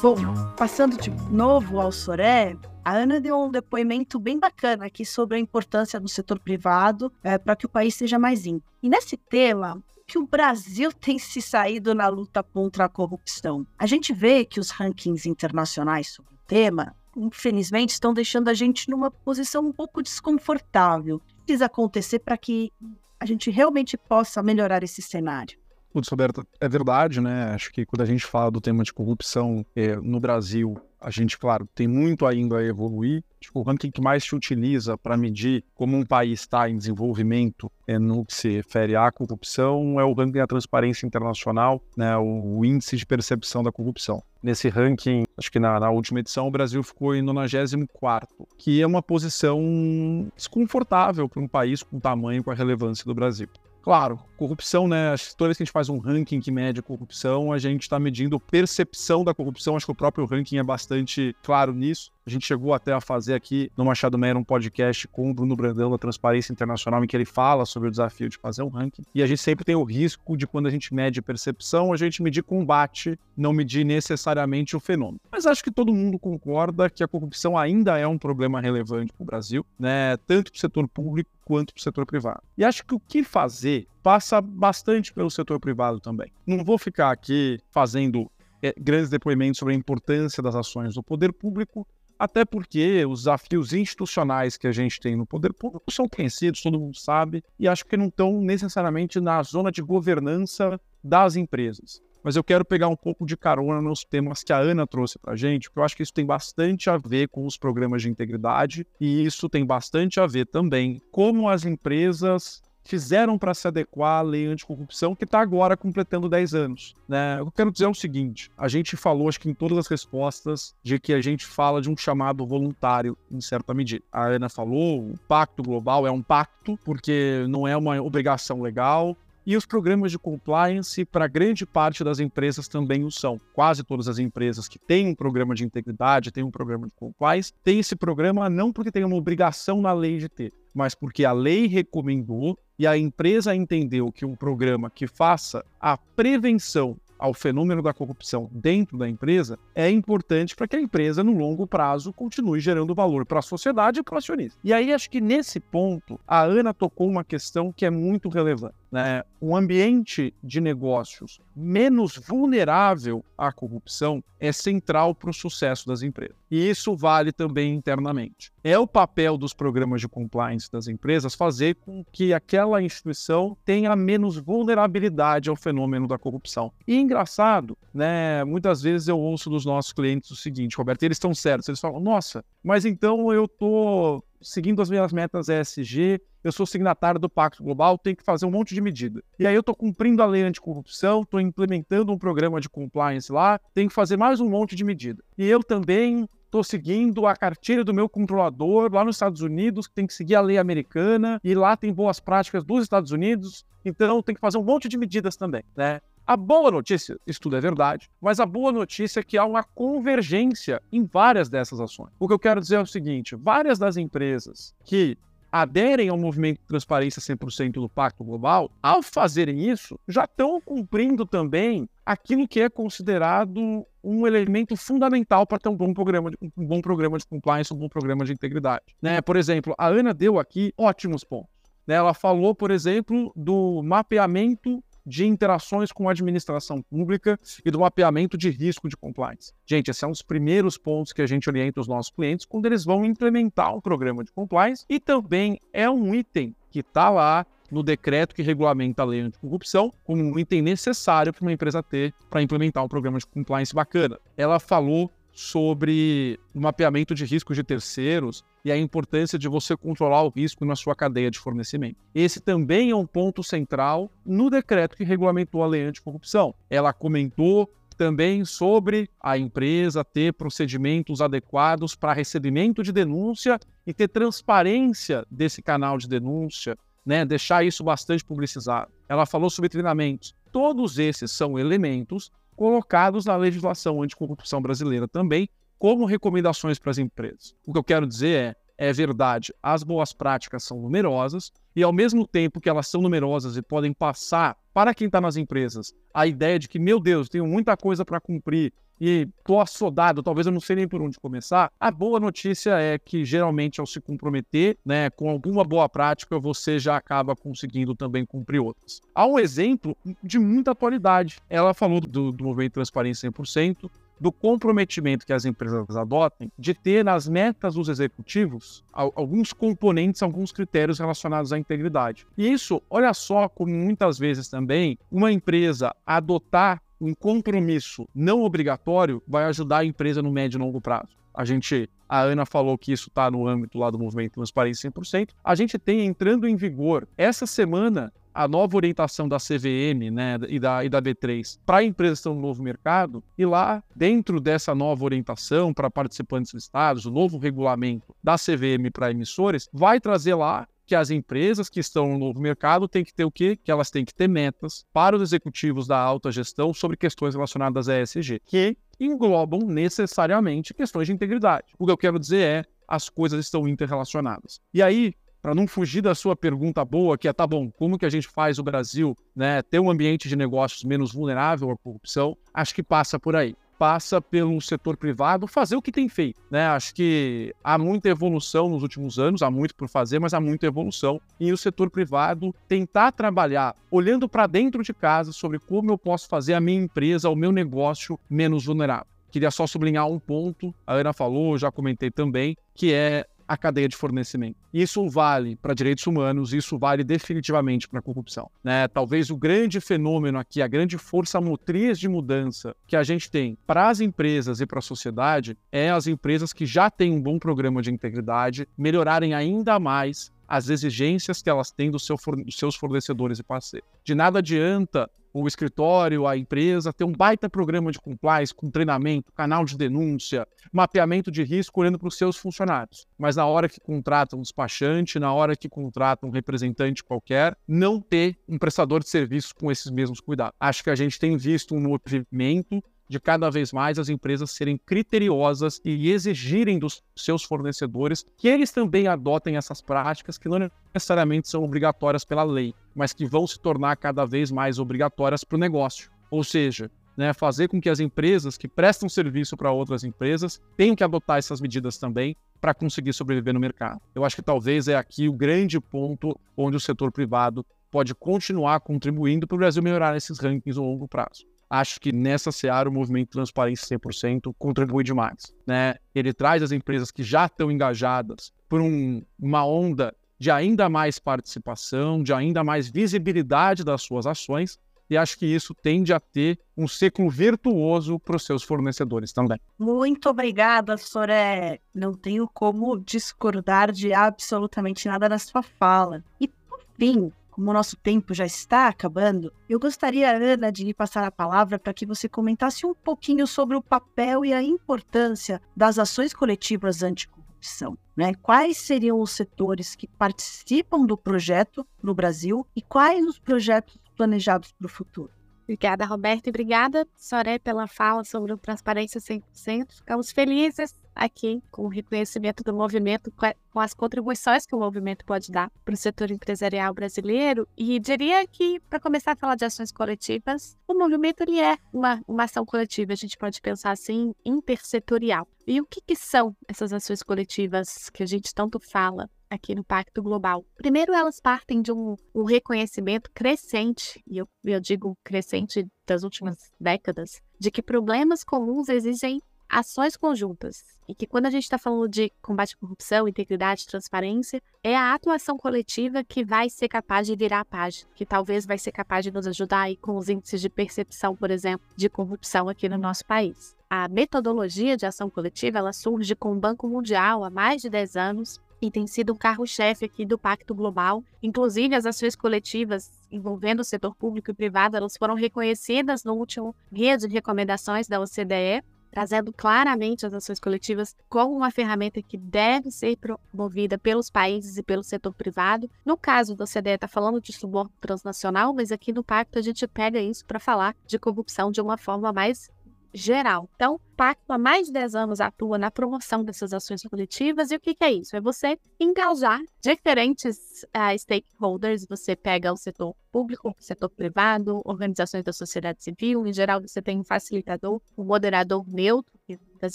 Bom, 0.00 0.14
passando 0.56 0.96
de 0.96 1.10
novo 1.30 1.80
ao 1.80 1.90
Soré, 1.90 2.56
a 2.84 2.92
Ana 2.92 3.20
deu 3.20 3.36
um 3.36 3.50
depoimento 3.50 4.18
bem 4.18 4.38
bacana 4.38 4.86
aqui 4.86 5.04
sobre 5.04 5.36
a 5.36 5.40
importância 5.40 5.98
do 5.98 6.08
setor 6.08 6.38
privado 6.38 7.12
é, 7.22 7.36
para 7.36 7.56
que 7.56 7.66
o 7.66 7.68
país 7.68 7.96
seja 7.96 8.18
mais 8.18 8.44
limpo. 8.44 8.70
E 8.80 8.88
nesse 8.88 9.16
tema, 9.16 9.82
que 10.06 10.16
o 10.16 10.26
Brasil 10.26 10.92
tem 11.00 11.18
se 11.18 11.42
saído 11.42 11.94
na 11.94 12.06
luta 12.06 12.42
contra 12.42 12.84
a 12.84 12.88
corrupção? 12.88 13.66
A 13.76 13.86
gente 13.86 14.12
vê 14.12 14.44
que 14.44 14.60
os 14.60 14.70
rankings 14.70 15.28
internacionais 15.28 16.10
sobre 16.10 16.34
o 16.34 16.38
tema, 16.46 16.94
infelizmente, 17.16 17.90
estão 17.90 18.14
deixando 18.14 18.48
a 18.48 18.54
gente 18.54 18.88
numa 18.88 19.10
posição 19.10 19.66
um 19.66 19.72
pouco 19.72 20.00
desconfortável. 20.00 21.16
O 21.16 21.20
que 21.20 21.34
precisa 21.44 21.66
acontecer 21.66 22.20
para 22.20 22.38
que 22.38 22.72
a 23.18 23.26
gente 23.26 23.50
realmente 23.50 23.96
possa 23.96 24.42
melhorar 24.44 24.84
esse 24.84 25.02
cenário? 25.02 25.57
Putz, 25.92 26.08
Roberta, 26.08 26.42
é 26.60 26.68
verdade, 26.68 27.20
né? 27.20 27.52
Acho 27.54 27.72
que 27.72 27.86
quando 27.86 28.02
a 28.02 28.06
gente 28.06 28.24
fala 28.24 28.50
do 28.50 28.60
tema 28.60 28.84
de 28.84 28.92
corrupção 28.92 29.64
é, 29.74 29.96
no 29.96 30.20
Brasil, 30.20 30.76
a 31.00 31.10
gente, 31.10 31.38
claro, 31.38 31.68
tem 31.74 31.86
muito 31.86 32.26
ainda 32.26 32.58
a 32.58 32.64
evoluir. 32.64 33.22
Tipo, 33.40 33.60
o 33.60 33.62
ranking 33.62 33.90
que 33.90 34.00
mais 34.00 34.24
se 34.24 34.34
utiliza 34.34 34.98
para 34.98 35.16
medir 35.16 35.64
como 35.74 35.96
um 35.96 36.04
país 36.04 36.40
está 36.40 36.68
em 36.68 36.76
desenvolvimento 36.76 37.70
é, 37.86 37.98
no 37.98 38.24
que 38.24 38.34
se 38.34 38.48
refere 38.48 38.96
à 38.96 39.10
corrupção 39.10 39.98
é 39.98 40.04
o 40.04 40.12
ranking 40.12 40.38
da 40.38 40.46
transparência 40.46 41.06
internacional, 41.06 41.80
né, 41.96 42.16
o, 42.16 42.58
o 42.58 42.64
índice 42.64 42.96
de 42.96 43.06
percepção 43.06 43.62
da 43.62 43.70
corrupção. 43.70 44.22
Nesse 44.42 44.68
ranking, 44.68 45.24
acho 45.36 45.50
que 45.50 45.58
na, 45.58 45.78
na, 45.80 45.90
última 45.90 46.20
edição, 46.20 46.48
o 46.48 46.50
Brasil 46.50 46.82
ficou 46.82 47.14
em 47.14 47.22
94, 47.22 48.28
que 48.56 48.82
é 48.82 48.86
uma 48.86 49.02
posição 49.02 50.28
desconfortável 50.36 51.28
para 51.28 51.42
um 51.42 51.48
país 51.48 51.82
com 51.82 51.96
o 51.96 52.00
tamanho 52.00 52.40
e 52.40 52.42
com 52.42 52.50
a 52.50 52.54
relevância 52.54 53.04
do 53.04 53.14
Brasil. 53.14 53.48
Claro, 53.82 54.18
corrupção, 54.36 54.86
né? 54.86 55.14
Toda 55.36 55.48
vez 55.48 55.56
que 55.56 55.62
a 55.62 55.66
gente 55.66 55.72
faz 55.72 55.88
um 55.88 55.98
ranking 55.98 56.40
que 56.40 56.50
mede 56.50 56.80
a 56.80 56.82
corrupção, 56.82 57.52
a 57.52 57.58
gente 57.58 57.82
está 57.82 57.98
medindo 57.98 58.38
percepção 58.38 59.24
da 59.24 59.32
corrupção. 59.32 59.76
Acho 59.76 59.86
que 59.86 59.92
o 59.92 59.94
próprio 59.94 60.26
ranking 60.26 60.58
é 60.58 60.62
bastante 60.62 61.34
claro 61.42 61.72
nisso. 61.72 62.10
A 62.28 62.30
gente 62.30 62.44
chegou 62.44 62.74
até 62.74 62.92
a 62.92 63.00
fazer 63.00 63.32
aqui 63.32 63.72
no 63.74 63.86
Machado 63.86 64.18
Meira 64.18 64.38
um 64.38 64.44
podcast 64.44 65.08
com 65.08 65.30
o 65.30 65.34
Bruno 65.34 65.56
Brandão 65.56 65.90
da 65.90 65.96
Transparência 65.96 66.52
Internacional, 66.52 67.02
em 67.02 67.06
que 67.06 67.16
ele 67.16 67.24
fala 67.24 67.64
sobre 67.64 67.88
o 67.88 67.90
desafio 67.90 68.28
de 68.28 68.36
fazer 68.36 68.62
um 68.62 68.68
ranking. 68.68 69.02
E 69.14 69.22
a 69.22 69.26
gente 69.26 69.40
sempre 69.40 69.64
tem 69.64 69.74
o 69.74 69.82
risco 69.82 70.36
de, 70.36 70.46
quando 70.46 70.66
a 70.66 70.70
gente 70.70 70.92
mede 70.92 71.22
percepção, 71.22 71.90
a 71.90 71.96
gente 71.96 72.22
medir 72.22 72.42
combate, 72.42 73.18
não 73.34 73.50
medir 73.50 73.82
necessariamente 73.82 74.76
o 74.76 74.80
fenômeno. 74.80 75.18
Mas 75.32 75.46
acho 75.46 75.64
que 75.64 75.70
todo 75.70 75.90
mundo 75.90 76.18
concorda 76.18 76.90
que 76.90 77.02
a 77.02 77.08
corrupção 77.08 77.56
ainda 77.56 77.96
é 77.96 78.06
um 78.06 78.18
problema 78.18 78.60
relevante 78.60 79.10
para 79.10 79.22
o 79.22 79.26
Brasil, 79.26 79.64
né? 79.78 80.18
Tanto 80.26 80.52
para 80.52 80.58
o 80.58 80.60
setor 80.60 80.86
público 80.86 81.30
quanto 81.46 81.72
para 81.72 81.80
o 81.80 81.82
setor 81.82 82.04
privado. 82.04 82.42
E 82.58 82.62
acho 82.62 82.84
que 82.84 82.94
o 82.94 83.00
que 83.00 83.24
fazer 83.24 83.86
passa 84.02 84.38
bastante 84.42 85.14
pelo 85.14 85.30
setor 85.30 85.58
privado 85.58 85.98
também. 85.98 86.30
Não 86.46 86.62
vou 86.62 86.76
ficar 86.76 87.10
aqui 87.10 87.58
fazendo 87.70 88.30
é, 88.62 88.74
grandes 88.78 89.08
depoimentos 89.08 89.58
sobre 89.58 89.74
a 89.74 89.76
importância 89.76 90.42
das 90.42 90.54
ações 90.54 90.94
do 90.94 91.02
poder 91.02 91.32
público, 91.32 91.86
até 92.18 92.44
porque 92.44 93.04
os 93.06 93.20
desafios 93.20 93.72
institucionais 93.72 94.56
que 94.56 94.66
a 94.66 94.72
gente 94.72 94.98
tem 95.00 95.14
no 95.14 95.26
poder 95.26 95.52
público 95.52 95.90
são 95.90 96.08
conhecidos, 96.08 96.62
todo 96.62 96.78
mundo 96.78 96.98
sabe, 96.98 97.44
e 97.58 97.68
acho 97.68 97.84
que 97.84 97.96
não 97.96 98.08
estão 98.08 98.40
necessariamente 98.40 99.20
na 99.20 99.42
zona 99.42 99.70
de 99.70 99.82
governança 99.82 100.80
das 101.02 101.36
empresas. 101.36 102.02
Mas 102.22 102.36
eu 102.36 102.42
quero 102.42 102.64
pegar 102.64 102.88
um 102.88 102.96
pouco 102.96 103.24
de 103.24 103.36
carona 103.36 103.80
nos 103.80 104.04
temas 104.04 104.42
que 104.42 104.52
a 104.52 104.58
Ana 104.58 104.86
trouxe 104.86 105.18
para 105.18 105.32
a 105.32 105.36
gente, 105.36 105.68
porque 105.68 105.78
eu 105.78 105.84
acho 105.84 105.96
que 105.96 106.02
isso 106.02 106.12
tem 106.12 106.26
bastante 106.26 106.90
a 106.90 106.96
ver 106.98 107.28
com 107.28 107.46
os 107.46 107.56
programas 107.56 108.02
de 108.02 108.10
integridade 108.10 108.86
e 109.00 109.24
isso 109.24 109.48
tem 109.48 109.64
bastante 109.64 110.18
a 110.18 110.26
ver 110.26 110.46
também 110.46 111.00
como 111.12 111.48
as 111.48 111.64
empresas 111.64 112.60
fizeram 112.88 113.36
para 113.38 113.52
se 113.52 113.68
adequar 113.68 114.20
à 114.20 114.22
lei 114.22 114.46
anticorrupção, 114.46 115.14
que 115.14 115.24
está 115.24 115.40
agora 115.40 115.76
completando 115.76 116.26
10 116.26 116.54
anos. 116.54 116.94
Né? 117.06 117.38
Eu 117.38 117.50
quero 117.50 117.70
dizer 117.70 117.86
o 117.86 117.94
seguinte: 117.94 118.50
a 118.56 118.66
gente 118.66 118.96
falou, 118.96 119.28
acho 119.28 119.38
que 119.38 119.50
em 119.50 119.54
todas 119.54 119.76
as 119.76 119.86
respostas, 119.86 120.74
de 120.82 120.98
que 120.98 121.12
a 121.12 121.20
gente 121.20 121.44
fala 121.44 121.82
de 121.82 121.90
um 121.90 121.96
chamado 121.96 122.46
voluntário, 122.46 123.16
em 123.30 123.40
certa 123.42 123.74
medida. 123.74 124.02
A 124.10 124.24
Ana 124.24 124.48
falou, 124.48 125.00
o 125.00 125.18
pacto 125.28 125.62
global 125.62 126.06
é 126.06 126.10
um 126.10 126.22
pacto, 126.22 126.78
porque 126.82 127.44
não 127.48 127.68
é 127.68 127.76
uma 127.76 128.00
obrigação 128.00 128.62
legal, 128.62 129.14
e 129.46 129.56
os 129.56 129.64
programas 129.64 130.10
de 130.10 130.18
compliance, 130.18 131.04
para 131.04 131.26
grande 131.26 131.64
parte 131.64 132.02
das 132.04 132.20
empresas, 132.20 132.68
também 132.68 133.04
o 133.04 133.10
são. 133.10 133.40
Quase 133.54 133.82
todas 133.82 134.08
as 134.08 134.18
empresas 134.18 134.68
que 134.68 134.78
têm 134.78 135.08
um 135.08 135.14
programa 135.14 135.54
de 135.54 135.64
integridade, 135.64 136.30
têm 136.30 136.44
um 136.44 136.50
programa 136.50 136.86
de 136.86 136.92
compliance, 136.94 137.52
têm 137.64 137.78
esse 137.78 137.96
programa 137.96 138.48
não 138.48 138.72
porque 138.72 138.92
tem 138.92 139.04
uma 139.04 139.16
obrigação 139.16 139.80
na 139.80 139.92
lei 139.92 140.18
de 140.18 140.28
ter, 140.28 140.52
mas 140.74 140.94
porque 140.94 141.24
a 141.24 141.32
lei 141.32 141.66
recomendou 141.66 142.58
e 142.78 142.86
a 142.86 142.96
empresa 142.96 143.54
entendeu 143.54 144.12
que 144.12 144.24
um 144.24 144.36
programa 144.36 144.88
que 144.88 145.06
faça 145.06 145.64
a 145.80 145.96
prevenção 145.96 146.96
ao 147.18 147.34
fenômeno 147.34 147.82
da 147.82 147.92
corrupção 147.92 148.48
dentro 148.52 148.96
da 148.96 149.08
empresa 149.08 149.58
é 149.74 149.90
importante 149.90 150.54
para 150.54 150.68
que 150.68 150.76
a 150.76 150.80
empresa, 150.80 151.24
no 151.24 151.36
longo 151.36 151.66
prazo, 151.66 152.12
continue 152.12 152.60
gerando 152.60 152.94
valor 152.94 153.26
para 153.26 153.40
a 153.40 153.42
sociedade 153.42 154.00
e 154.00 154.02
para 154.02 154.14
o 154.14 154.18
acionista. 154.18 154.58
E 154.62 154.72
aí, 154.72 154.92
acho 154.92 155.10
que 155.10 155.20
nesse 155.20 155.58
ponto, 155.58 156.20
a 156.26 156.42
Ana 156.42 156.72
tocou 156.72 157.08
uma 157.08 157.24
questão 157.24 157.72
que 157.72 157.84
é 157.84 157.90
muito 157.90 158.28
relevante 158.28 158.74
né, 158.90 159.22
um 159.40 159.54
ambiente 159.54 160.34
de 160.42 160.60
negócios 160.60 161.40
menos 161.54 162.16
vulnerável 162.16 163.24
à 163.36 163.52
corrupção 163.52 164.22
é 164.40 164.52
central 164.52 165.14
para 165.14 165.30
o 165.30 165.34
sucesso 165.34 165.86
das 165.86 166.02
empresas. 166.02 166.36
E 166.50 166.70
isso 166.70 166.96
vale 166.96 167.32
também 167.32 167.74
internamente. 167.74 168.52
É 168.62 168.78
o 168.78 168.86
papel 168.86 169.36
dos 169.36 169.52
programas 169.52 170.00
de 170.00 170.08
compliance 170.08 170.70
das 170.70 170.86
empresas 170.86 171.34
fazer 171.34 171.74
com 171.74 172.04
que 172.12 172.32
aquela 172.32 172.80
instituição 172.80 173.56
tenha 173.64 173.94
menos 173.96 174.36
vulnerabilidade 174.36 175.50
ao 175.50 175.56
fenômeno 175.56 176.06
da 176.06 176.16
corrupção. 176.16 176.72
E 176.86 176.96
engraçado, 176.96 177.76
né, 177.92 178.44
muitas 178.44 178.80
vezes 178.80 179.08
eu 179.08 179.18
ouço 179.18 179.50
dos 179.50 179.66
nossos 179.66 179.92
clientes 179.92 180.30
o 180.30 180.36
seguinte, 180.36 180.76
Roberto, 180.76 181.02
eles 181.02 181.16
estão 181.16 181.34
certos, 181.34 181.68
eles 181.68 181.80
falam, 181.80 182.00
nossa, 182.00 182.44
mas 182.62 182.84
então 182.84 183.32
eu 183.32 183.46
estou 183.46 184.22
seguindo 184.40 184.80
as 184.80 184.90
minhas 184.90 185.12
metas 185.12 185.48
ESG, 185.48 186.20
eu 186.42 186.52
sou 186.52 186.66
signatário 186.66 187.20
do 187.20 187.28
Pacto 187.28 187.62
Global, 187.62 187.98
tenho 187.98 188.16
que 188.16 188.24
fazer 188.24 188.46
um 188.46 188.50
monte 188.50 188.74
de 188.74 188.80
medida. 188.80 189.22
E 189.38 189.46
aí 189.46 189.54
eu 189.54 189.60
estou 189.60 189.74
cumprindo 189.74 190.22
a 190.22 190.26
lei 190.26 190.42
anticorrupção, 190.42 191.22
estou 191.22 191.40
implementando 191.40 192.12
um 192.12 192.18
programa 192.18 192.60
de 192.60 192.68
compliance 192.68 193.32
lá, 193.32 193.60
tenho 193.74 193.88
que 193.88 193.94
fazer 193.94 194.16
mais 194.16 194.40
um 194.40 194.48
monte 194.48 194.76
de 194.76 194.84
medida. 194.84 195.22
E 195.36 195.46
eu 195.46 195.62
também 195.62 196.28
estou 196.46 196.64
seguindo 196.64 197.26
a 197.26 197.36
cartilha 197.36 197.84
do 197.84 197.92
meu 197.92 198.08
controlador 198.08 198.92
lá 198.92 199.04
nos 199.04 199.16
Estados 199.16 199.42
Unidos, 199.42 199.86
que 199.86 199.94
tem 199.94 200.06
que 200.06 200.14
seguir 200.14 200.34
a 200.34 200.40
lei 200.40 200.58
americana, 200.58 201.40
e 201.44 201.54
lá 201.54 201.76
tem 201.76 201.92
boas 201.92 202.18
práticas 202.18 202.64
dos 202.64 202.82
Estados 202.82 203.12
Unidos, 203.12 203.66
então 203.84 204.22
tem 204.22 204.34
que 204.34 204.40
fazer 204.40 204.58
um 204.58 204.64
monte 204.64 204.88
de 204.88 204.96
medidas 204.96 205.36
também, 205.36 205.62
né? 205.76 206.00
A 206.28 206.36
boa 206.36 206.70
notícia, 206.70 207.18
isso 207.26 207.40
tudo 207.40 207.56
é 207.56 207.60
verdade, 207.60 208.10
mas 208.20 208.38
a 208.38 208.44
boa 208.44 208.70
notícia 208.70 209.20
é 209.20 209.22
que 209.22 209.38
há 209.38 209.46
uma 209.46 209.64
convergência 209.64 210.78
em 210.92 211.06
várias 211.06 211.48
dessas 211.48 211.80
ações. 211.80 212.10
O 212.20 212.28
que 212.28 212.34
eu 212.34 212.38
quero 212.38 212.60
dizer 212.60 212.74
é 212.76 212.80
o 212.80 212.86
seguinte: 212.86 213.34
várias 213.34 213.78
das 213.78 213.96
empresas 213.96 214.74
que 214.84 215.16
aderem 215.50 216.10
ao 216.10 216.18
movimento 216.18 216.58
de 216.60 216.66
transparência 216.66 217.22
100% 217.22 217.72
do 217.72 217.88
Pacto 217.88 218.22
Global, 218.22 218.70
ao 218.82 219.02
fazerem 219.02 219.70
isso, 219.70 219.98
já 220.06 220.24
estão 220.24 220.60
cumprindo 220.60 221.24
também 221.24 221.88
aquilo 222.04 222.46
que 222.46 222.60
é 222.60 222.68
considerado 222.68 223.86
um 224.04 224.26
elemento 224.26 224.76
fundamental 224.76 225.46
para 225.46 225.58
ter 225.58 225.70
um 225.70 225.76
bom 225.76 225.94
programa 225.94 226.30
de, 226.30 226.36
um 226.54 226.66
bom 226.66 226.82
programa 226.82 227.16
de 227.16 227.26
compliance, 227.26 227.72
um 227.72 227.78
bom 227.78 227.88
programa 227.88 228.26
de 228.26 228.34
integridade. 228.34 228.84
Né? 229.00 229.22
Por 229.22 229.36
exemplo, 229.36 229.74
a 229.78 229.86
Ana 229.86 230.12
deu 230.12 230.38
aqui 230.38 230.74
ótimos 230.76 231.24
pontos. 231.24 231.48
Né? 231.86 231.94
Ela 231.94 232.12
falou, 232.12 232.54
por 232.54 232.70
exemplo, 232.70 233.32
do 233.34 233.82
mapeamento 233.82 234.84
de 235.08 235.26
interações 235.26 235.90
com 235.90 236.08
a 236.08 236.12
administração 236.12 236.82
pública 236.82 237.40
e 237.64 237.70
do 237.70 237.80
mapeamento 237.80 238.36
de 238.36 238.50
risco 238.50 238.88
de 238.88 238.96
compliance. 238.96 239.52
Gente, 239.66 239.90
esse 239.90 240.04
é 240.04 240.08
um 240.08 240.12
dos 240.12 240.22
primeiros 240.22 240.76
pontos 240.76 241.12
que 241.12 241.22
a 241.22 241.26
gente 241.26 241.48
orienta 241.48 241.80
os 241.80 241.88
nossos 241.88 242.12
clientes 242.12 242.44
quando 242.44 242.66
eles 242.66 242.84
vão 242.84 243.04
implementar 243.04 243.74
um 243.74 243.80
programa 243.80 244.22
de 244.22 244.30
compliance 244.32 244.84
e 244.88 245.00
também 245.00 245.58
é 245.72 245.88
um 245.88 246.14
item 246.14 246.54
que 246.70 246.80
está 246.80 247.08
lá 247.08 247.46
no 247.70 247.82
decreto 247.82 248.34
que 248.34 248.42
regulamenta 248.42 249.02
a 249.02 249.04
lei 249.04 249.20
anticorrupção 249.20 249.92
como 250.04 250.22
um 250.22 250.38
item 250.38 250.62
necessário 250.62 251.32
para 251.32 251.42
uma 251.42 251.52
empresa 251.52 251.82
ter 251.82 252.14
para 252.30 252.42
implementar 252.42 252.84
um 252.84 252.88
programa 252.88 253.18
de 253.18 253.26
compliance 253.26 253.74
bacana. 253.74 254.18
Ela 254.36 254.60
falou 254.60 255.10
sobre 255.32 256.38
o 256.54 256.60
mapeamento 256.60 257.14
de 257.14 257.24
riscos 257.24 257.56
de 257.56 257.62
terceiros 257.62 258.44
e 258.64 258.72
a 258.72 258.76
importância 258.76 259.38
de 259.38 259.48
você 259.48 259.76
controlar 259.76 260.22
o 260.22 260.28
risco 260.28 260.64
na 260.64 260.76
sua 260.76 260.94
cadeia 260.94 261.30
de 261.30 261.38
fornecimento. 261.38 261.96
Esse 262.14 262.40
também 262.40 262.90
é 262.90 262.96
um 262.96 263.06
ponto 263.06 263.42
central 263.42 264.10
no 264.24 264.50
decreto 264.50 264.96
que 264.96 265.04
regulamentou 265.04 265.62
a 265.62 265.66
lei 265.66 265.82
anticorrupção. 265.82 266.54
Ela 266.68 266.92
comentou 266.92 267.70
também 267.98 268.44
sobre 268.44 269.10
a 269.20 269.36
empresa 269.36 270.04
ter 270.04 270.32
procedimentos 270.32 271.20
adequados 271.20 271.96
para 271.96 272.12
recebimento 272.12 272.82
de 272.82 272.92
denúncia 272.92 273.58
e 273.84 273.92
ter 273.92 274.08
transparência 274.08 275.26
desse 275.28 275.60
canal 275.60 275.98
de 275.98 276.08
denúncia, 276.08 276.78
né? 277.04 277.24
deixar 277.24 277.64
isso 277.64 277.82
bastante 277.82 278.24
publicizado. 278.24 278.92
Ela 279.08 279.26
falou 279.26 279.50
sobre 279.50 279.68
treinamentos. 279.68 280.32
Todos 280.52 280.98
esses 280.98 281.32
são 281.32 281.58
elementos 281.58 282.30
colocados 282.54 283.24
na 283.24 283.36
legislação 283.36 284.02
anticorrupção 284.02 284.62
brasileira 284.62 285.06
também, 285.06 285.48
como 285.78 286.04
recomendações 286.04 286.78
para 286.78 286.90
as 286.90 286.98
empresas. 286.98 287.54
O 287.66 287.72
que 287.72 287.78
eu 287.78 287.84
quero 287.84 288.06
dizer 288.06 288.56
é, 288.78 288.88
é 288.88 288.92
verdade, 288.92 289.52
as 289.62 289.82
boas 289.82 290.12
práticas 290.12 290.64
são 290.64 290.80
numerosas 290.80 291.52
e 291.74 291.82
ao 291.82 291.92
mesmo 291.92 292.26
tempo 292.26 292.60
que 292.60 292.68
elas 292.68 292.88
são 292.88 293.00
numerosas 293.00 293.56
e 293.56 293.62
podem 293.62 293.92
passar 293.92 294.56
para 294.72 294.94
quem 294.94 295.06
está 295.06 295.20
nas 295.20 295.36
empresas 295.36 295.92
a 296.14 296.26
ideia 296.26 296.58
de 296.58 296.68
que, 296.68 296.78
meu 296.78 297.00
Deus, 297.00 297.28
tenho 297.28 297.46
muita 297.46 297.76
coisa 297.76 298.04
para 298.04 298.20
cumprir 298.20 298.72
e 299.00 299.28
tô 299.44 299.60
assodado, 299.60 300.22
talvez 300.22 300.46
eu 300.46 300.52
não 300.52 300.60
sei 300.60 300.76
nem 300.76 300.88
por 300.88 301.00
onde 301.00 301.18
começar. 301.18 301.70
A 301.78 301.90
boa 301.90 302.18
notícia 302.18 302.78
é 302.80 302.98
que 302.98 303.24
geralmente 303.24 303.80
ao 303.80 303.86
se 303.86 304.00
comprometer, 304.00 304.76
né, 304.84 305.08
com 305.10 305.30
alguma 305.30 305.62
boa 305.62 305.88
prática, 305.88 306.38
você 306.38 306.78
já 306.78 306.96
acaba 306.96 307.36
conseguindo 307.36 307.94
também 307.94 308.26
cumprir 308.26 308.58
outras. 308.58 309.00
Há 309.14 309.26
um 309.26 309.38
exemplo 309.38 309.96
de 310.22 310.38
muita 310.38 310.72
atualidade. 310.72 311.38
Ela 311.48 311.72
falou 311.72 312.00
do, 312.00 312.32
do 312.32 312.44
movimento 312.44 312.74
Transparência 312.74 313.30
100%, 313.30 313.88
do 314.20 314.32
comprometimento 314.32 315.26
que 315.26 315.32
as 315.32 315.44
empresas 315.44 315.96
adotem 315.96 316.50
de 316.58 316.74
ter 316.74 317.04
nas 317.04 317.28
metas 317.28 317.74
dos 317.74 317.88
executivos 317.88 318.84
alguns 318.92 319.52
componentes, 319.52 320.22
alguns 320.22 320.52
critérios 320.52 320.98
relacionados 320.98 321.52
à 321.52 321.58
integridade. 321.58 322.26
E 322.36 322.50
isso, 322.50 322.82
olha 322.90 323.12
só 323.14 323.48
como 323.48 323.72
muitas 323.72 324.18
vezes 324.18 324.48
também 324.48 324.98
uma 325.10 325.30
empresa 325.32 325.94
adotar 326.06 326.82
um 327.00 327.14
compromisso 327.14 328.08
não 328.14 328.42
obrigatório 328.42 329.22
vai 329.26 329.44
ajudar 329.44 329.78
a 329.78 329.84
empresa 329.84 330.20
no 330.20 330.32
médio 330.32 330.58
e 330.58 330.60
longo 330.60 330.80
prazo. 330.80 331.16
A 331.32 331.44
gente, 331.44 331.88
a 332.08 332.22
Ana 332.22 332.44
falou 332.44 332.76
que 332.76 332.92
isso 332.92 333.08
está 333.08 333.30
no 333.30 333.46
âmbito 333.46 333.78
lá 333.78 333.90
do 333.90 333.98
movimento 333.98 334.34
Transparência 334.34 334.90
100%. 334.90 335.30
A 335.44 335.54
gente 335.54 335.78
tem 335.78 336.04
entrando 336.04 336.48
em 336.48 336.56
vigor 336.56 337.06
essa 337.16 337.46
semana 337.46 338.12
a 338.38 338.46
nova 338.46 338.76
orientação 338.76 339.28
da 339.28 339.36
CVM 339.38 340.12
né, 340.12 340.38
e, 340.48 340.60
da, 340.60 340.84
e 340.84 340.88
da 340.88 341.02
B3 341.02 341.58
para 341.66 341.82
empresas 341.82 342.18
que 342.18 342.20
estão 342.20 342.36
no 342.36 342.40
novo 342.40 342.62
mercado, 342.62 343.20
e 343.36 343.44
lá, 343.44 343.82
dentro 343.96 344.40
dessa 344.40 344.76
nova 344.76 345.04
orientação 345.04 345.74
para 345.74 345.90
participantes 345.90 346.54
listados, 346.54 347.04
o 347.04 347.10
novo 347.10 347.36
regulamento 347.36 348.14
da 348.22 348.36
CVM 348.36 348.92
para 348.92 349.10
emissores, 349.10 349.68
vai 349.72 349.98
trazer 349.98 350.36
lá 350.36 350.68
que 350.86 350.94
as 350.94 351.10
empresas 351.10 351.68
que 351.68 351.80
estão 351.80 352.12
no 352.12 352.18
novo 352.18 352.40
mercado 352.40 352.86
têm 352.86 353.04
que 353.04 353.12
ter 353.12 353.24
o 353.24 353.30
quê? 353.30 353.56
Que 353.56 353.72
elas 353.72 353.90
têm 353.90 354.04
que 354.04 354.14
ter 354.14 354.28
metas 354.28 354.86
para 354.92 355.16
os 355.16 355.22
executivos 355.22 355.88
da 355.88 355.98
alta 355.98 356.30
gestão 356.30 356.72
sobre 356.72 356.96
questões 356.96 357.34
relacionadas 357.34 357.88
a 357.88 358.00
ESG, 358.00 358.40
que 358.46 358.76
englobam 359.00 359.62
necessariamente 359.66 360.72
questões 360.72 361.08
de 361.08 361.12
integridade. 361.12 361.74
O 361.76 361.84
que 361.84 361.90
eu 361.90 361.98
quero 361.98 362.20
dizer 362.20 362.40
é 362.40 362.64
as 362.86 363.08
coisas 363.08 363.44
estão 363.44 363.66
interrelacionadas. 363.66 364.60
E 364.72 364.80
aí, 364.80 365.12
para 365.48 365.54
não 365.54 365.66
fugir 365.66 366.02
da 366.02 366.14
sua 366.14 366.36
pergunta 366.36 366.84
boa, 366.84 367.16
que 367.16 367.26
é, 367.26 367.32
tá 367.32 367.46
bom, 367.46 367.70
como 367.70 367.98
que 367.98 368.04
a 368.04 368.10
gente 368.10 368.28
faz 368.28 368.58
o 368.58 368.62
Brasil 368.62 369.16
né, 369.34 369.62
ter 369.62 369.80
um 369.80 369.90
ambiente 369.90 370.28
de 370.28 370.36
negócios 370.36 370.84
menos 370.84 371.14
vulnerável 371.14 371.70
à 371.70 371.76
corrupção? 371.78 372.36
Acho 372.52 372.74
que 372.74 372.82
passa 372.82 373.18
por 373.18 373.34
aí 373.34 373.56
passa 373.78 374.20
pelo 374.20 374.60
setor 374.60 374.96
privado 374.96 375.46
fazer 375.46 375.76
o 375.76 375.80
que 375.80 375.92
tem 375.92 376.08
feito. 376.08 376.40
Né? 376.50 376.66
Acho 376.66 376.92
que 376.92 377.54
há 377.62 377.78
muita 377.78 378.08
evolução 378.08 378.68
nos 378.68 378.82
últimos 378.82 379.20
anos, 379.20 379.40
há 379.40 379.50
muito 379.52 379.72
por 379.76 379.88
fazer, 379.88 380.18
mas 380.18 380.34
há 380.34 380.40
muita 380.40 380.66
evolução. 380.66 381.20
E 381.38 381.52
o 381.52 381.56
setor 381.56 381.88
privado 381.88 382.52
tentar 382.66 383.12
trabalhar 383.12 383.76
olhando 383.88 384.28
para 384.28 384.48
dentro 384.48 384.82
de 384.82 384.92
casa 384.92 385.30
sobre 385.30 385.60
como 385.60 385.92
eu 385.92 385.96
posso 385.96 386.28
fazer 386.28 386.54
a 386.54 386.60
minha 386.60 386.82
empresa, 386.82 387.30
o 387.30 387.36
meu 387.36 387.52
negócio 387.52 388.18
menos 388.28 388.64
vulnerável. 388.64 389.06
queria 389.30 389.50
só 389.52 389.64
sublinhar 389.64 390.08
um 390.08 390.18
ponto, 390.18 390.74
a 390.84 390.94
Ana 390.94 391.12
falou, 391.12 391.56
já 391.56 391.70
comentei 391.70 392.10
também, 392.10 392.56
que 392.74 392.92
é 392.92 393.24
a 393.48 393.56
cadeia 393.56 393.88
de 393.88 393.96
fornecimento. 393.96 394.56
Isso 394.72 395.08
vale 395.08 395.56
para 395.56 395.72
direitos 395.72 396.06
humanos, 396.06 396.52
isso 396.52 396.78
vale 396.78 397.02
definitivamente 397.02 397.88
para 397.88 398.00
a 398.00 398.02
corrupção. 398.02 398.50
Né? 398.62 398.86
Talvez 398.86 399.30
o 399.30 399.36
grande 399.36 399.80
fenômeno 399.80 400.38
aqui, 400.38 400.60
a 400.60 400.68
grande 400.68 400.98
força 400.98 401.40
motriz 401.40 401.98
de 401.98 402.08
mudança 402.08 402.76
que 402.86 402.94
a 402.94 403.02
gente 403.02 403.30
tem 403.30 403.56
para 403.66 403.88
as 403.88 404.00
empresas 404.00 404.60
e 404.60 404.66
para 404.66 404.80
a 404.80 404.82
sociedade 404.82 405.56
é 405.72 405.90
as 405.90 406.06
empresas 406.06 406.52
que 406.52 406.66
já 406.66 406.90
têm 406.90 407.12
um 407.12 407.22
bom 407.22 407.38
programa 407.38 407.80
de 407.80 407.90
integridade 407.90 408.68
melhorarem 408.76 409.32
ainda 409.32 409.78
mais 409.78 410.30
as 410.46 410.70
exigências 410.70 411.42
que 411.42 411.50
elas 411.50 411.70
têm 411.70 411.90
seu, 411.98 412.16
dos 412.44 412.56
seus 412.56 412.74
fornecedores 412.74 413.38
e 413.38 413.42
parceiros. 413.42 413.88
De 414.02 414.14
nada 414.14 414.38
adianta 414.38 415.10
o 415.32 415.46
escritório, 415.46 416.26
a 416.26 416.36
empresa, 416.36 416.92
ter 416.92 417.04
um 417.04 417.12
baita 417.12 417.48
programa 417.48 417.90
de 417.90 417.98
compliance 417.98 418.54
com 418.54 418.70
treinamento, 418.70 419.32
canal 419.32 419.64
de 419.64 419.76
denúncia, 419.76 420.46
mapeamento 420.72 421.30
de 421.30 421.42
risco 421.42 421.80
olhando 421.80 421.98
para 421.98 422.08
os 422.08 422.16
seus 422.16 422.36
funcionários. 422.36 423.06
Mas 423.18 423.36
na 423.36 423.46
hora 423.46 423.68
que 423.68 423.80
contrata 423.80 424.36
um 424.36 424.42
despachante, 424.42 425.18
na 425.18 425.32
hora 425.32 425.56
que 425.56 425.68
contrata 425.68 426.26
um 426.26 426.30
representante 426.30 427.04
qualquer, 427.04 427.56
não 427.66 428.00
ter 428.00 428.36
um 428.48 428.58
prestador 428.58 429.00
de 429.00 429.08
serviços 429.08 429.52
com 429.52 429.70
esses 429.70 429.90
mesmos 429.90 430.20
cuidados. 430.20 430.54
Acho 430.58 430.82
que 430.82 430.90
a 430.90 430.96
gente 430.96 431.18
tem 431.18 431.36
visto 431.36 431.74
um 431.74 431.80
movimento 431.80 432.82
de 433.08 433.18
cada 433.18 433.50
vez 433.50 433.72
mais 433.72 433.98
as 433.98 434.08
empresas 434.08 434.50
serem 434.50 434.76
criteriosas 434.76 435.80
e 435.84 436.10
exigirem 436.10 436.78
dos 436.78 437.02
seus 437.16 437.42
fornecedores 437.42 438.24
que 438.36 438.48
eles 438.48 438.70
também 438.70 439.06
adotem 439.06 439.56
essas 439.56 439.80
práticas 439.80 440.36
que 440.36 440.48
não 440.48 440.70
necessariamente 440.92 441.48
são 441.48 441.64
obrigatórias 441.64 442.24
pela 442.24 442.42
lei, 442.42 442.74
mas 442.94 443.12
que 443.12 443.24
vão 443.24 443.46
se 443.46 443.58
tornar 443.58 443.96
cada 443.96 444.24
vez 444.24 444.50
mais 444.50 444.78
obrigatórias 444.78 445.42
para 445.42 445.56
o 445.56 445.60
negócio. 445.60 446.10
Ou 446.30 446.44
seja, 446.44 446.90
né, 447.16 447.32
fazer 447.32 447.68
com 447.68 447.80
que 447.80 447.88
as 447.88 447.98
empresas 447.98 448.56
que 448.56 448.68
prestam 448.68 449.08
serviço 449.08 449.56
para 449.56 449.72
outras 449.72 450.04
empresas 450.04 450.60
tenham 450.76 450.94
que 450.94 451.02
adotar 451.02 451.38
essas 451.38 451.60
medidas 451.60 451.96
também 451.96 452.36
para 452.60 452.74
conseguir 452.74 453.12
sobreviver 453.12 453.54
no 453.54 453.60
mercado. 453.60 454.00
Eu 454.14 454.24
acho 454.24 454.36
que 454.36 454.42
talvez 454.42 454.86
é 454.86 454.96
aqui 454.96 455.28
o 455.28 455.32
grande 455.32 455.80
ponto 455.80 456.38
onde 456.56 456.76
o 456.76 456.80
setor 456.80 457.10
privado 457.10 457.64
pode 457.90 458.14
continuar 458.14 458.80
contribuindo 458.80 459.46
para 459.46 459.54
o 459.54 459.58
Brasil 459.58 459.82
melhorar 459.82 460.16
esses 460.16 460.38
rankings 460.38 460.78
no 460.78 460.84
longo 460.84 461.08
prazo 461.08 461.46
acho 461.68 462.00
que 462.00 462.12
nessa 462.12 462.50
seara 462.50 462.88
o 462.88 462.92
movimento 462.92 463.30
Transparência 463.30 463.98
100% 463.98 464.54
contribui 464.58 465.04
demais. 465.04 465.54
Né? 465.66 465.96
Ele 466.14 466.32
traz 466.32 466.62
as 466.62 466.72
empresas 466.72 467.10
que 467.10 467.22
já 467.22 467.46
estão 467.46 467.70
engajadas 467.70 468.52
por 468.68 468.80
um, 468.80 469.22
uma 469.38 469.66
onda 469.66 470.14
de 470.38 470.50
ainda 470.50 470.88
mais 470.88 471.18
participação, 471.18 472.22
de 472.22 472.32
ainda 472.32 472.62
mais 472.62 472.88
visibilidade 472.88 473.82
das 473.84 474.02
suas 474.02 474.26
ações, 474.26 474.78
e 475.10 475.16
acho 475.16 475.38
que 475.38 475.46
isso 475.46 475.74
tende 475.74 476.12
a 476.12 476.20
ter 476.20 476.58
um 476.76 476.86
ciclo 476.86 477.30
virtuoso 477.30 478.18
para 478.18 478.36
os 478.36 478.44
seus 478.44 478.62
fornecedores 478.62 479.32
também. 479.32 479.58
Muito 479.78 480.28
obrigada, 480.28 480.98
Soré. 480.98 481.80
Não 481.94 482.12
tenho 482.12 482.46
como 482.46 482.98
discordar 483.00 483.90
de 483.90 484.12
absolutamente 484.12 485.08
nada 485.08 485.28
na 485.28 485.38
sua 485.38 485.62
fala. 485.62 486.22
E, 486.38 486.46
por 486.46 486.80
fim, 486.98 487.32
como 487.58 487.70
o 487.70 487.74
nosso 487.74 487.96
tempo 487.96 488.32
já 488.32 488.46
está 488.46 488.86
acabando, 488.86 489.52
eu 489.68 489.80
gostaria, 489.80 490.30
Ana, 490.30 490.70
de 490.70 490.84
lhe 490.84 490.94
passar 490.94 491.24
a 491.24 491.30
palavra 491.30 491.76
para 491.76 491.92
que 491.92 492.06
você 492.06 492.28
comentasse 492.28 492.86
um 492.86 492.94
pouquinho 492.94 493.48
sobre 493.48 493.76
o 493.76 493.82
papel 493.82 494.44
e 494.44 494.52
a 494.54 494.62
importância 494.62 495.60
das 495.76 495.98
ações 495.98 496.32
coletivas 496.32 497.02
anticorrupção. 497.02 497.98
Né? 498.16 498.32
Quais 498.34 498.76
seriam 498.76 499.20
os 499.20 499.32
setores 499.32 499.96
que 499.96 500.06
participam 500.06 501.04
do 501.04 501.16
projeto 501.16 501.84
no 502.00 502.14
Brasil 502.14 502.64
e 502.76 502.80
quais 502.80 503.26
os 503.26 503.40
projetos 503.40 503.98
planejados 504.14 504.70
para 504.70 504.86
o 504.86 504.88
futuro? 504.88 505.32
Obrigada, 505.68 506.06
Roberta, 506.06 506.48
e 506.48 506.50
obrigada, 506.50 507.06
Soré, 507.14 507.58
pela 507.58 507.86
fala 507.86 508.24
sobre 508.24 508.54
o 508.54 508.56
Transparência 508.56 509.20
100%. 509.20 509.96
Ficamos 509.96 510.32
felizes 510.32 510.98
aqui 511.14 511.62
com 511.70 511.82
o 511.82 511.88
reconhecimento 511.88 512.64
do 512.64 512.72
movimento, 512.72 513.30
com 513.30 513.78
as 513.78 513.92
contribuições 513.92 514.64
que 514.64 514.74
o 514.74 514.78
movimento 514.78 515.26
pode 515.26 515.52
dar 515.52 515.70
para 515.84 515.92
o 515.92 515.96
setor 515.96 516.30
empresarial 516.30 516.94
brasileiro. 516.94 517.68
E 517.76 517.98
diria 517.98 518.46
que, 518.46 518.80
para 518.88 518.98
começar 518.98 519.32
a 519.32 519.36
falar 519.36 519.56
de 519.56 519.66
ações 519.66 519.92
coletivas, 519.92 520.74
o 520.88 520.94
movimento 520.94 521.42
ele 521.42 521.60
é 521.60 521.76
uma, 521.92 522.22
uma 522.26 522.44
ação 522.44 522.64
coletiva, 522.64 523.12
a 523.12 523.16
gente 523.16 523.36
pode 523.36 523.60
pensar 523.60 523.90
assim, 523.90 524.32
intersetorial. 524.46 525.46
E 525.66 525.82
o 525.82 525.84
que, 525.84 526.00
que 526.00 526.16
são 526.16 526.56
essas 526.66 526.94
ações 526.94 527.22
coletivas 527.22 528.08
que 528.08 528.22
a 528.22 528.26
gente 528.26 528.54
tanto 528.54 528.80
fala? 528.80 529.28
Aqui 529.50 529.74
no 529.74 529.84
Pacto 529.84 530.22
Global. 530.22 530.64
Primeiro, 530.76 531.12
elas 531.12 531.40
partem 531.40 531.80
de 531.82 531.92
um, 531.92 532.16
um 532.34 532.44
reconhecimento 532.44 533.30
crescente, 533.32 534.22
e 534.26 534.38
eu, 534.38 534.48
eu 534.64 534.80
digo 534.80 535.16
crescente 535.24 535.86
das 536.06 536.22
últimas 536.22 536.56
décadas, 536.80 537.40
de 537.58 537.70
que 537.70 537.82
problemas 537.82 538.44
comuns 538.44 538.88
exigem 538.88 539.40
ações 539.68 540.16
conjuntas. 540.16 540.82
E 541.06 541.14
que 541.14 541.26
quando 541.26 541.46
a 541.46 541.50
gente 541.50 541.64
está 541.64 541.78
falando 541.78 542.08
de 542.08 542.32
combate 542.42 542.74
à 542.74 542.78
corrupção, 542.78 543.28
integridade, 543.28 543.86
transparência, 543.86 544.62
é 544.82 544.96
a 544.96 545.14
atuação 545.14 545.56
coletiva 545.56 546.24
que 546.24 546.44
vai 546.44 546.70
ser 546.70 546.88
capaz 546.88 547.26
de 547.26 547.36
virar 547.36 547.60
a 547.60 547.64
página, 547.64 548.08
que 548.14 548.26
talvez 548.26 548.66
vai 548.66 548.78
ser 548.78 548.92
capaz 548.92 549.24
de 549.24 549.30
nos 549.30 549.46
ajudar 549.46 549.82
aí 549.82 549.96
com 549.96 550.16
os 550.16 550.28
índices 550.28 550.60
de 550.60 550.68
percepção, 550.68 551.36
por 551.36 551.50
exemplo, 551.50 551.86
de 551.96 552.08
corrupção 552.08 552.68
aqui 552.68 552.88
no 552.88 552.98
nosso 552.98 553.24
país. 553.24 553.76
A 553.90 554.06
metodologia 554.08 554.96
de 554.96 555.06
ação 555.06 555.30
coletiva 555.30 555.78
ela 555.78 555.92
surge 555.92 556.34
com 556.34 556.52
o 556.52 556.60
Banco 556.60 556.86
Mundial 556.88 557.42
há 557.42 557.50
mais 557.50 557.80
de 557.80 557.88
10 557.88 558.16
anos 558.16 558.60
e 558.80 558.90
tem 558.90 559.06
sido 559.06 559.32
um 559.32 559.36
carro-chefe 559.36 560.04
aqui 560.04 560.24
do 560.24 560.38
Pacto 560.38 560.74
Global. 560.74 561.22
Inclusive, 561.42 561.94
as 561.94 562.06
ações 562.06 562.36
coletivas 562.36 563.10
envolvendo 563.30 563.80
o 563.80 563.84
setor 563.84 564.14
público 564.14 564.50
e 564.50 564.54
privado, 564.54 564.96
elas 564.96 565.16
foram 565.16 565.34
reconhecidas 565.34 566.24
no 566.24 566.34
último 566.34 566.74
guia 566.92 567.16
de 567.16 567.28
recomendações 567.28 568.08
da 568.08 568.20
OCDE, 568.20 568.82
trazendo 569.10 569.52
claramente 569.52 570.26
as 570.26 570.34
ações 570.34 570.60
coletivas 570.60 571.16
como 571.28 571.56
uma 571.56 571.70
ferramenta 571.70 572.22
que 572.22 572.36
deve 572.36 572.90
ser 572.90 573.16
promovida 573.16 573.98
pelos 573.98 574.30
países 574.30 574.76
e 574.76 574.82
pelo 574.82 575.02
setor 575.02 575.32
privado. 575.34 575.90
No 576.04 576.16
caso 576.16 576.54
da 576.54 576.64
OCDE, 576.64 576.90
está 576.90 577.08
falando 577.08 577.40
de 577.40 577.52
suborno 577.52 577.92
transnacional, 578.00 578.72
mas 578.72 578.92
aqui 578.92 579.12
no 579.12 579.24
Pacto 579.24 579.58
a 579.58 579.62
gente 579.62 579.86
pega 579.86 580.20
isso 580.20 580.44
para 580.44 580.60
falar 580.60 580.94
de 581.06 581.18
corrupção 581.18 581.70
de 581.70 581.80
uma 581.80 581.96
forma 581.96 582.32
mais 582.32 582.70
geral. 583.12 583.68
Então, 583.74 583.94
o 583.94 584.00
Pacto 584.16 584.52
há 584.52 584.58
mais 584.58 584.86
de 584.86 584.92
10 584.92 585.14
anos 585.14 585.40
atua 585.40 585.78
na 585.78 585.90
promoção 585.90 586.44
dessas 586.44 586.72
ações 586.72 587.02
coletivas. 587.02 587.70
E 587.70 587.76
o 587.76 587.80
que, 587.80 587.94
que 587.94 588.04
é 588.04 588.12
isso? 588.12 588.36
É 588.36 588.40
você 588.40 588.78
engajar 588.98 589.60
diferentes 589.80 590.84
uh, 590.84 591.18
stakeholders. 591.18 592.06
Você 592.08 592.34
pega 592.34 592.72
o 592.72 592.76
setor 592.76 593.14
público, 593.30 593.68
o 593.68 593.82
setor 593.82 594.08
privado, 594.08 594.82
organizações 594.84 595.44
da 595.44 595.52
sociedade 595.52 596.02
civil. 596.02 596.46
Em 596.46 596.52
geral, 596.52 596.80
você 596.80 597.00
tem 597.00 597.18
um 597.18 597.24
facilitador, 597.24 598.00
um 598.16 598.24
moderador 598.24 598.84
neutro, 598.88 599.32
que 599.46 599.58
às 599.80 599.94